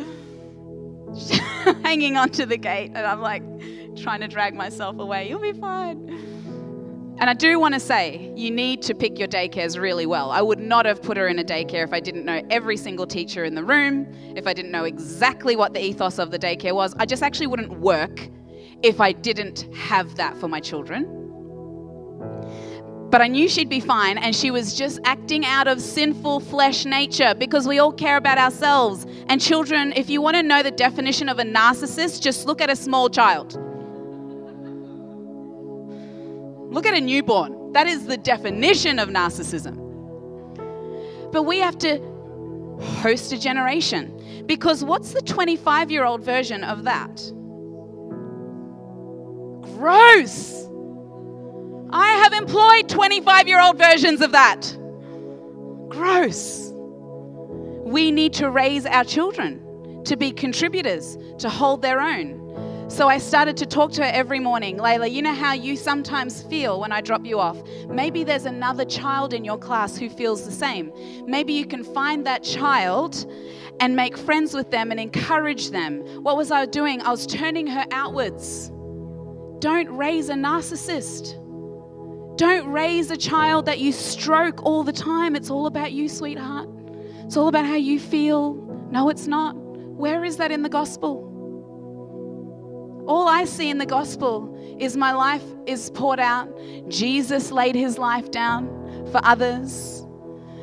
Hanging 1.84 2.18
onto 2.18 2.46
the 2.46 2.58
gate, 2.58 2.92
and 2.94 3.06
I'm 3.06 3.22
like 3.22 3.44
trying 4.02 4.22
to 4.22 4.28
drag 4.28 4.56
myself 4.56 5.00
away. 5.00 5.30
You'll 5.30 5.40
be 5.40 5.54
fine. 5.54 6.30
And 7.20 7.30
I 7.30 7.34
do 7.34 7.60
want 7.60 7.74
to 7.74 7.82
say, 7.82 8.32
you 8.38 8.50
need 8.50 8.82
to 8.84 8.96
pick 8.96 9.20
your 9.20 9.28
daycares 9.28 9.78
really 9.78 10.06
well. 10.06 10.32
I 10.32 10.42
would 10.42 10.60
not 10.60 10.86
have 10.86 11.02
put 11.02 11.18
her 11.18 11.28
in 11.28 11.38
a 11.38 11.44
daycare 11.44 11.84
if 11.84 11.92
I 11.92 12.00
didn't 12.00 12.24
know 12.24 12.42
every 12.50 12.78
single 12.78 13.06
teacher 13.06 13.44
in 13.44 13.56
the 13.56 13.64
room, 13.64 14.08
if 14.38 14.48
I 14.48 14.54
didn't 14.54 14.72
know 14.72 14.86
exactly 14.86 15.58
what 15.58 15.74
the 15.74 15.84
ethos 15.84 16.18
of 16.18 16.32
the 16.32 16.40
daycare 16.40 16.74
was. 16.74 16.96
I 16.98 17.06
just 17.06 17.22
actually 17.22 17.48
wouldn't 17.48 17.78
work 17.80 18.30
if 18.84 19.02
I 19.02 19.12
didn't 19.12 19.68
have 19.76 20.16
that 20.16 20.38
for 20.38 20.48
my 20.48 20.62
children. 20.62 21.18
But 23.10 23.22
I 23.22 23.28
knew 23.28 23.50
she'd 23.50 23.70
be 23.70 23.82
fine, 23.82 24.18
and 24.18 24.34
she 24.34 24.50
was 24.50 24.76
just 24.76 25.00
acting 25.04 25.46
out 25.46 25.68
of 25.68 25.82
sinful 25.82 26.40
flesh 26.42 26.86
nature 26.86 27.34
because 27.34 27.68
we 27.68 27.80
all 27.80 27.92
care 27.92 28.16
about 28.16 28.38
ourselves. 28.38 29.06
And 29.28 29.42
children, 29.42 29.92
if 29.94 30.10
you 30.10 30.22
want 30.22 30.38
to 30.38 30.44
know 30.44 30.64
the 30.64 30.72
definition 30.72 31.28
of 31.28 31.40
a 31.40 31.44
narcissist, 31.44 32.22
just 32.22 32.46
look 32.46 32.62
at 32.62 32.70
a 32.70 32.76
small 32.78 33.10
child. 33.10 33.58
Look 36.70 36.86
at 36.86 36.94
a 36.94 37.02
newborn. 37.02 37.74
That 37.74 37.88
is 37.88 38.06
the 38.06 38.18
definition 38.18 39.00
of 39.00 39.10
narcissism. 39.10 39.90
But 41.32 41.44
we 41.44 41.60
have 41.60 41.78
to 41.80 42.00
host 43.02 43.32
a 43.34 43.40
generation 43.40 44.44
because 44.46 44.84
what's 44.84 45.14
the 45.14 45.22
25 45.22 45.92
year 45.92 46.06
old 46.06 46.22
version 46.22 46.64
of 46.64 46.84
that? 46.84 47.18
Gross. 49.62 50.68
I 51.92 52.12
have 52.24 52.34
employed 52.34 52.90
25 52.90 53.48
year 53.48 53.62
old 53.62 53.78
versions 53.78 54.22
of 54.22 54.32
that. 54.32 54.78
Gross. 55.90 56.72
We 57.84 58.12
need 58.12 58.34
to 58.34 58.52
raise 58.52 58.86
our 58.86 59.04
children 59.04 60.04
to 60.06 60.16
be 60.16 60.32
contributors, 60.32 61.18
to 61.40 61.50
hold 61.50 61.82
their 61.82 62.00
own. 62.02 62.39
So 62.90 63.08
I 63.08 63.20
started 63.20 63.56
to 63.58 63.68
talk 63.68 63.92
to 63.94 64.04
her 64.04 64.12
every 64.12 64.40
morning. 64.40 64.78
Layla, 64.78 65.12
you 65.12 65.22
know 65.22 65.34
how 65.34 65.54
you 65.54 65.76
sometimes 65.76 66.42
feel 66.42 66.80
when 66.80 66.92
I 66.92 67.02
drop 67.02 67.24
you 67.24 67.40
off? 67.40 67.62
Maybe 67.88 68.24
there's 68.24 68.46
another 68.46 68.84
child 68.84 69.32
in 69.32 69.46
your 69.46 69.60
class 69.60 69.96
who 69.96 70.10
feels 70.10 70.44
the 70.44 70.52
same. 70.52 70.92
Maybe 71.28 71.54
you 71.54 71.68
can 71.68 71.84
find 71.84 72.26
that 72.26 72.44
child 72.44 73.32
and 73.80 73.96
make 73.96 74.18
friends 74.18 74.56
with 74.56 74.72
them 74.72 74.90
and 74.90 75.00
encourage 75.00 75.70
them. 75.70 76.00
What 76.24 76.36
was 76.36 76.50
I 76.52 76.66
doing? 76.66 77.00
I 77.04 77.12
was 77.12 77.28
turning 77.28 77.68
her 77.68 77.86
outwards. 77.92 78.70
Don't 79.60 79.90
raise 79.96 80.30
a 80.30 80.34
narcissist. 80.34 81.36
Don't 82.38 82.72
raise 82.72 83.12
a 83.12 83.18
child 83.18 83.68
that 83.68 83.78
you 83.78 83.92
stroke 83.92 84.66
all 84.66 84.84
the 84.84 84.92
time. 84.92 85.36
It's 85.36 85.52
all 85.52 85.68
about 85.68 85.92
you, 85.92 86.10
sweetheart. 86.10 86.68
It's 87.24 87.38
all 87.38 87.50
about 87.50 87.68
how 87.68 87.76
you 87.76 88.00
feel. 88.00 88.56
No, 88.90 89.10
it's 89.10 89.28
not. 89.28 89.56
Where 89.56 90.26
is 90.26 90.38
that 90.38 90.52
in 90.52 90.64
the 90.64 90.70
gospel? 90.70 91.29
All 93.10 93.28
I 93.28 93.46
see 93.46 93.72
in 93.72 93.80
the 93.80 93.88
gospel 93.88 94.56
is 94.80 94.96
my 94.96 95.12
life 95.14 95.42
is 95.66 95.90
poured 95.90 96.20
out. 96.20 96.48
Jesus 96.90 97.52
laid 97.52 97.74
his 97.74 97.98
life 97.98 98.30
down 98.30 98.68
for 99.12 99.20
others. 99.24 100.06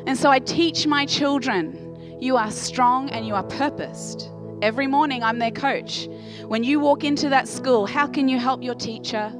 And 0.06 0.16
so 0.16 0.30
I 0.30 0.38
teach 0.38 0.87
my 0.87 1.06
children 1.06 1.82
you 2.20 2.37
are 2.37 2.52
strong 2.52 3.11
and 3.11 3.26
you 3.26 3.35
are 3.35 3.42
purposed. 3.42 4.30
Every 4.62 4.87
morning 4.87 5.24
I'm 5.24 5.40
their 5.40 5.50
coach. 5.50 6.09
When 6.46 6.62
you 6.62 6.78
walk 6.78 7.02
into 7.02 7.28
that 7.30 7.48
school, 7.48 7.85
how 7.85 8.06
can 8.06 8.28
you 8.28 8.38
help 8.38 8.62
your 8.62 8.76
teacher? 8.76 9.32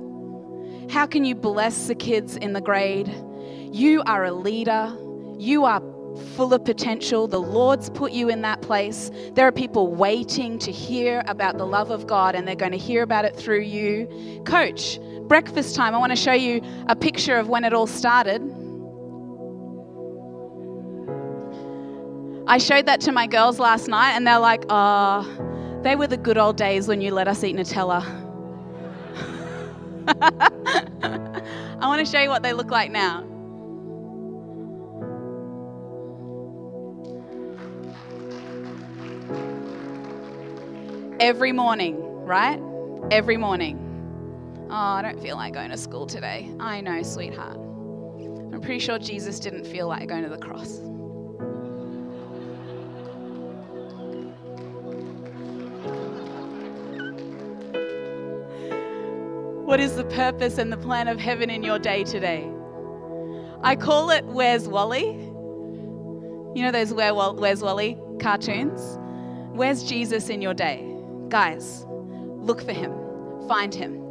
How 0.91 1.07
can 1.07 1.25
you 1.25 1.37
bless 1.37 1.87
the 1.87 1.95
kids 1.95 2.37
in 2.37 2.55
the 2.55 2.61
grade? 2.61 3.09
You 3.73 4.03
are 4.07 4.25
a 4.25 4.33
leader. 4.33 4.93
You 5.39 5.65
are 5.65 5.79
full 6.17 6.53
of 6.53 6.65
potential. 6.65 7.29
The 7.29 7.41
Lord's 7.41 7.91
put 7.91 8.13
you 8.13 8.29
in 8.29 8.43
that 8.43 8.63
place. 8.63 9.11
There 9.35 9.47
are 9.47 9.53
people 9.53 9.95
waiting 9.95 10.59
to 10.61 10.73
hear 10.73 11.23
about 11.27 11.59
the 11.59 11.67
love 11.67 11.91
of 11.91 12.07
God, 12.07 12.35
and 12.35 12.47
they're 12.47 12.55
going 12.55 12.73
to 12.73 12.79
hear 12.79 13.03
about 13.03 13.25
it 13.25 13.37
through 13.37 13.61
you. 13.61 14.43
Coach, 14.45 14.99
breakfast 15.23 15.75
time. 15.75 15.95
I 15.95 15.99
want 15.99 16.13
to 16.13 16.17
show 16.17 16.33
you 16.33 16.61
a 16.89 16.97
picture 16.97 17.37
of 17.37 17.49
when 17.49 17.65
it 17.65 17.73
all 17.73 17.87
started. 17.87 18.43
I 22.49 22.59
showed 22.59 22.87
that 22.87 23.01
to 23.03 23.13
my 23.13 23.27
girls 23.27 23.59
last 23.59 23.89
night, 23.89 24.13
and 24.13 24.27
they're 24.27 24.39
like, 24.39 24.65
oh, 24.69 25.81
they 25.83 25.97
were 25.97 26.07
the 26.07 26.17
good 26.17 26.39
old 26.39 26.57
days 26.57 26.89
when 26.89 27.01
you 27.01 27.13
let 27.13 27.29
us 27.29 27.43
eat 27.43 27.57
Nutella. 27.57 28.05
I 31.81 31.89
want 31.89 32.05
to 32.05 32.11
show 32.11 32.21
you 32.21 32.29
what 32.29 32.43
they 32.43 32.53
look 32.53 32.71
like 32.71 32.91
now. 32.93 33.25
Every 41.21 41.53
morning, 41.53 42.01
right? 42.25 42.61
Every 43.11 43.37
morning. 43.37 43.83
Oh, 44.71 44.75
I 44.75 45.03
don't 45.03 45.21
feel 45.21 45.37
like 45.37 45.55
going 45.55 45.71
to 45.71 45.77
school 45.77 46.07
today. 46.07 46.53
I 46.61 46.81
know, 46.81 47.03
sweetheart. 47.03 47.57
I'm 47.57 48.61
pretty 48.61 48.81
sure 48.81 48.99
Jesus 48.99 49.39
didn't 49.39 49.65
feel 49.65 49.87
like 49.89 50.09
going 50.09 50.25
to 50.25 50.29
the 50.29 50.39
cross. 50.39 50.81
What 59.65 59.81
is 59.81 59.97
the 59.97 60.05
purpose 60.05 60.59
and 60.59 60.73
the 60.73 60.77
plan 60.77 61.09
of 61.09 61.19
heaven 61.19 61.51
in 61.51 61.63
your 61.63 61.79
day 61.79 62.05
today? 62.05 62.51
I 63.63 63.77
call 63.77 64.11
it 64.11 64.25
Where's 64.25 64.69
Wally? 64.69 65.11
You 66.55 66.63
know 66.63 66.73
those 66.73 66.93
Where, 66.93 67.13
Where's 67.15 67.63
Wally 67.63 67.99
cartoons? 68.21 68.99
Where's 69.57 69.83
Jesus 69.85 70.29
in 70.29 70.43
your 70.43 70.55
day? 70.55 70.96
Guys, 71.29 71.85
look 71.89 72.63
for 72.63 72.73
him. 72.73 72.93
Find 73.49 73.75
him. 73.75 74.03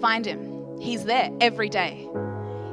Find 0.00 0.24
him. 0.24 0.78
He's 0.78 1.04
there 1.04 1.30
every 1.40 1.68
day. 1.68 2.08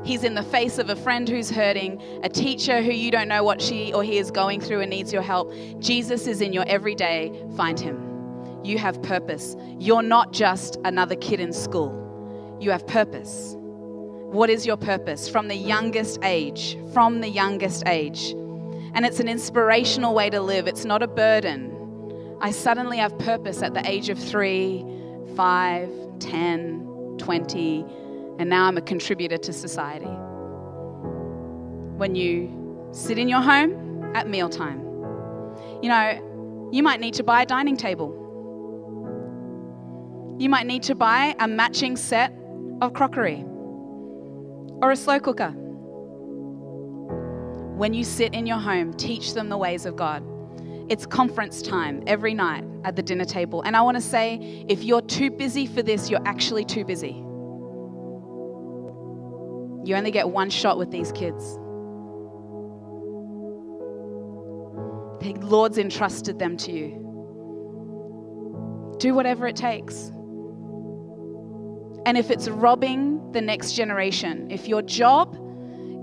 He's 0.04 0.24
in 0.24 0.36
the 0.36 0.44
face 0.44 0.78
of 0.78 0.90
a 0.90 0.96
friend 0.96 1.28
who's 1.28 1.50
hurting, 1.50 2.02
a 2.24 2.30
teacher 2.30 2.82
who 2.82 2.92
you 2.92 3.12
don't 3.12 3.28
know 3.28 3.44
what 3.44 3.62
she 3.62 3.94
or 3.94 4.04
he 4.04 4.18
is 4.18 4.32
going 4.32 4.62
through 4.62 4.82
and 4.82 4.90
needs 4.90 5.12
your 5.12 5.22
help. 5.22 5.54
Jesus 5.80 6.28
is 6.28 6.40
in 6.40 6.54
your 6.54 6.64
everyday. 6.68 7.32
Find 7.58 7.78
him. 7.80 8.62
You 8.64 8.78
have 8.78 9.02
purpose. 9.02 9.56
You're 9.80 10.04
not 10.04 10.32
just 10.32 10.78
another 10.86 11.16
kid 11.16 11.40
in 11.40 11.52
school, 11.54 12.58
you 12.60 12.72
have 12.72 12.88
purpose. 12.88 13.56
What 13.58 14.50
is 14.50 14.66
your 14.66 14.78
purpose? 14.78 15.30
From 15.30 15.48
the 15.48 15.56
youngest 15.56 16.20
age, 16.24 16.78
from 16.94 17.22
the 17.22 17.30
youngest 17.30 17.84
age. 17.86 18.32
And 18.94 19.06
it's 19.06 19.20
an 19.20 19.30
inspirational 19.30 20.14
way 20.14 20.30
to 20.30 20.42
live, 20.42 20.68
it's 20.68 20.86
not 20.86 21.04
a 21.04 21.08
burden. 21.08 21.77
I 22.40 22.52
suddenly 22.52 22.98
have 22.98 23.18
purpose 23.18 23.64
at 23.64 23.74
the 23.74 23.90
age 23.90 24.10
of 24.10 24.20
three, 24.20 24.86
five, 25.36 25.90
10, 26.20 27.16
20, 27.18 27.86
and 28.38 28.48
now 28.48 28.66
I'm 28.66 28.78
a 28.78 28.82
contributor 28.82 29.38
to 29.38 29.54
society. 29.54 30.06
When 31.98 32.14
you 32.14 32.90
sit 32.92 33.18
in 33.18 33.28
your 33.28 33.42
home 33.42 34.16
at 34.16 34.30
mealtime, 34.30 34.82
you 35.82 35.90
know, 35.90 36.70
you 36.72 36.84
might 36.84 37.00
need 37.00 37.16
to 37.16 37.24
buy 37.24 37.42
a 37.42 37.46
dining 37.46 37.76
table. 37.76 38.14
You 40.38 40.50
might 40.50 40.68
need 40.68 40.84
to 40.84 40.94
buy 40.94 41.36
a 41.40 41.48
matching 41.48 41.98
set 41.98 42.32
of 42.82 42.94
crockery 42.94 43.44
or 44.84 44.92
a 44.92 44.96
slow 44.96 45.20
cooker. 45.20 45.50
When 47.78 47.96
you 47.96 48.04
sit 48.04 48.36
in 48.36 48.46
your 48.46 48.60
home, 48.60 48.94
teach 48.94 49.34
them 49.34 49.50
the 49.50 49.58
ways 49.58 49.88
of 49.88 49.96
God 49.96 50.24
It's 50.90 51.06
conference 51.06 51.62
time 51.62 52.02
every 52.08 52.34
night 52.34 52.64
at 52.86 52.96
the 52.96 53.02
dinner 53.02 53.26
table. 53.26 53.62
And 53.62 53.76
I 53.76 53.82
want 53.82 53.96
to 53.98 54.02
say 54.02 54.66
if 54.70 54.84
you're 54.84 55.02
too 55.02 55.30
busy 55.30 55.68
for 55.68 55.84
this, 55.84 56.10
you're 56.10 56.26
actually 56.26 56.64
too 56.64 56.86
busy. 56.86 57.24
You 59.86 59.96
only 59.96 60.12
get 60.12 60.30
one 60.30 60.50
shot 60.50 60.78
with 60.78 60.92
these 60.92 61.12
kids. 61.12 61.58
The 65.22 65.34
Lord's 65.42 65.78
entrusted 65.78 66.40
them 66.40 66.58
to 66.58 66.72
you. 66.72 67.04
Do 69.00 69.14
whatever 69.14 69.48
it 69.48 69.56
takes. 69.56 70.12
And 72.06 72.18
if 72.18 72.32
it's 72.32 72.48
robbing 72.48 73.32
the 73.34 73.42
next 73.42 73.74
generation, 73.74 74.50
if 74.50 74.68
your 74.68 74.82
job 74.82 75.38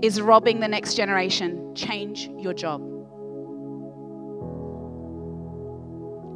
is 0.03 0.21
robbing 0.21 0.59
the 0.59 0.67
next 0.67 0.95
generation, 0.95 1.73
change 1.75 2.29
your 2.37 2.53
job. 2.53 2.94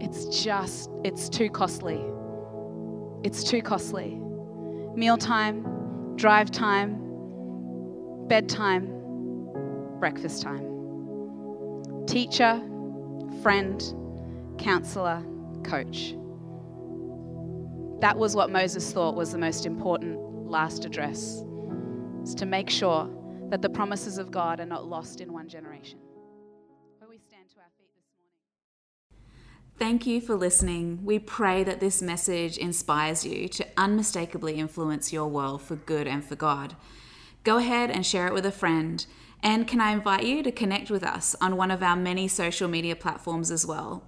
It's 0.02 0.44
just, 0.44 0.90
it's 1.04 1.30
too 1.30 1.50
costly. 1.50 2.02
It's 3.24 3.44
too 3.44 3.62
costly. 3.62 4.20
Mealtime, 4.96 6.16
drive 6.16 6.52
time, 6.52 6.98
bedtime, 8.28 8.88
breakfast 10.00 10.42
time. 10.42 10.66
Teacher, 12.08 12.62
friend, 13.42 13.84
counselor, 14.58 15.24
coach. 15.64 16.16
That 18.00 18.18
was 18.18 18.36
what 18.36 18.50
Moses 18.50 18.92
thought 18.94 19.16
was 19.16 19.32
the 19.34 19.38
most 19.38 19.66
important 19.66 20.18
last 20.48 20.86
address, 20.86 21.44
is 22.24 22.34
to 22.36 22.46
make 22.46 22.70
sure 22.70 23.10
that 23.50 23.62
the 23.62 23.70
promises 23.70 24.18
of 24.18 24.32
God 24.32 24.60
are 24.60 24.66
not 24.66 24.88
lost 24.88 25.20
in 25.22 25.34
one 25.34 25.48
generation. 25.50 26.00
Thank 29.80 30.06
you 30.06 30.20
for 30.20 30.36
listening. 30.36 31.00
We 31.06 31.20
pray 31.20 31.64
that 31.64 31.80
this 31.80 32.02
message 32.02 32.58
inspires 32.58 33.26
you 33.26 33.48
to 33.48 33.66
unmistakably 33.78 34.56
influence 34.56 35.14
your 35.14 35.28
world 35.30 35.62
for 35.62 35.78
good 35.78 36.06
and 36.06 36.22
for 36.22 36.36
God. 36.36 36.76
Go 37.46 37.60
ahead 37.60 37.90
and 37.90 38.06
share 38.06 38.28
it 38.28 38.34
with 38.34 38.46
a 38.46 38.52
friend. 38.52 39.06
And 39.42 39.70
can 39.70 39.80
I 39.80 39.94
invite 39.94 40.26
you 40.26 40.44
to 40.44 40.52
connect 40.52 40.92
with 40.92 41.02
us 41.02 41.34
on 41.40 41.56
one 41.56 41.72
of 41.72 41.82
our 41.82 41.96
many 41.96 42.28
social 42.28 42.68
media 42.68 42.94
platforms 42.94 43.52
as 43.52 43.66
well? 43.66 44.04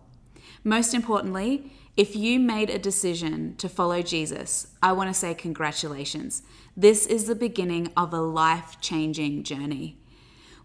Most 0.61 0.93
importantly, 0.93 1.71
if 1.95 2.17
you 2.17 2.37
made 2.37 2.69
a 2.69 2.77
decision 2.77 3.55
to 3.55 3.69
follow 3.69 4.01
Jesus, 4.01 4.67
I 4.83 4.91
want 4.91 5.09
to 5.09 5.13
say 5.13 5.33
congratulations. 5.33 6.43
This 6.75 7.05
is 7.05 7.27
the 7.27 7.35
beginning 7.35 7.93
of 7.95 8.11
a 8.11 8.19
life 8.19 8.75
changing 8.81 9.43
journey. 9.43 9.97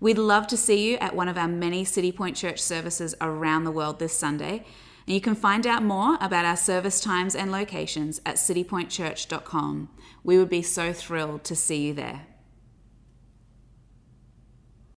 We'd 0.00 0.18
love 0.18 0.48
to 0.48 0.56
see 0.56 0.90
you 0.90 0.96
at 0.96 1.14
one 1.14 1.28
of 1.28 1.38
our 1.38 1.48
many 1.48 1.84
Citipointe 1.84 2.34
Church 2.34 2.60
services 2.60 3.14
around 3.20 3.62
the 3.62 3.70
world 3.70 4.00
this 4.00 4.12
Sunday. 4.12 4.64
And 5.06 5.14
you 5.14 5.20
can 5.20 5.34
find 5.34 5.66
out 5.66 5.82
more 5.82 6.18
about 6.20 6.44
our 6.44 6.56
service 6.56 7.00
times 7.00 7.34
and 7.34 7.52
locations 7.52 8.20
at 8.26 8.36
citipointechurch.com. 8.36 9.88
We 10.24 10.38
would 10.38 10.50
be 10.50 10.62
so 10.62 10.92
thrilled 10.92 11.44
to 11.44 11.54
see 11.54 11.86
you 11.86 11.94
there. 11.94 12.26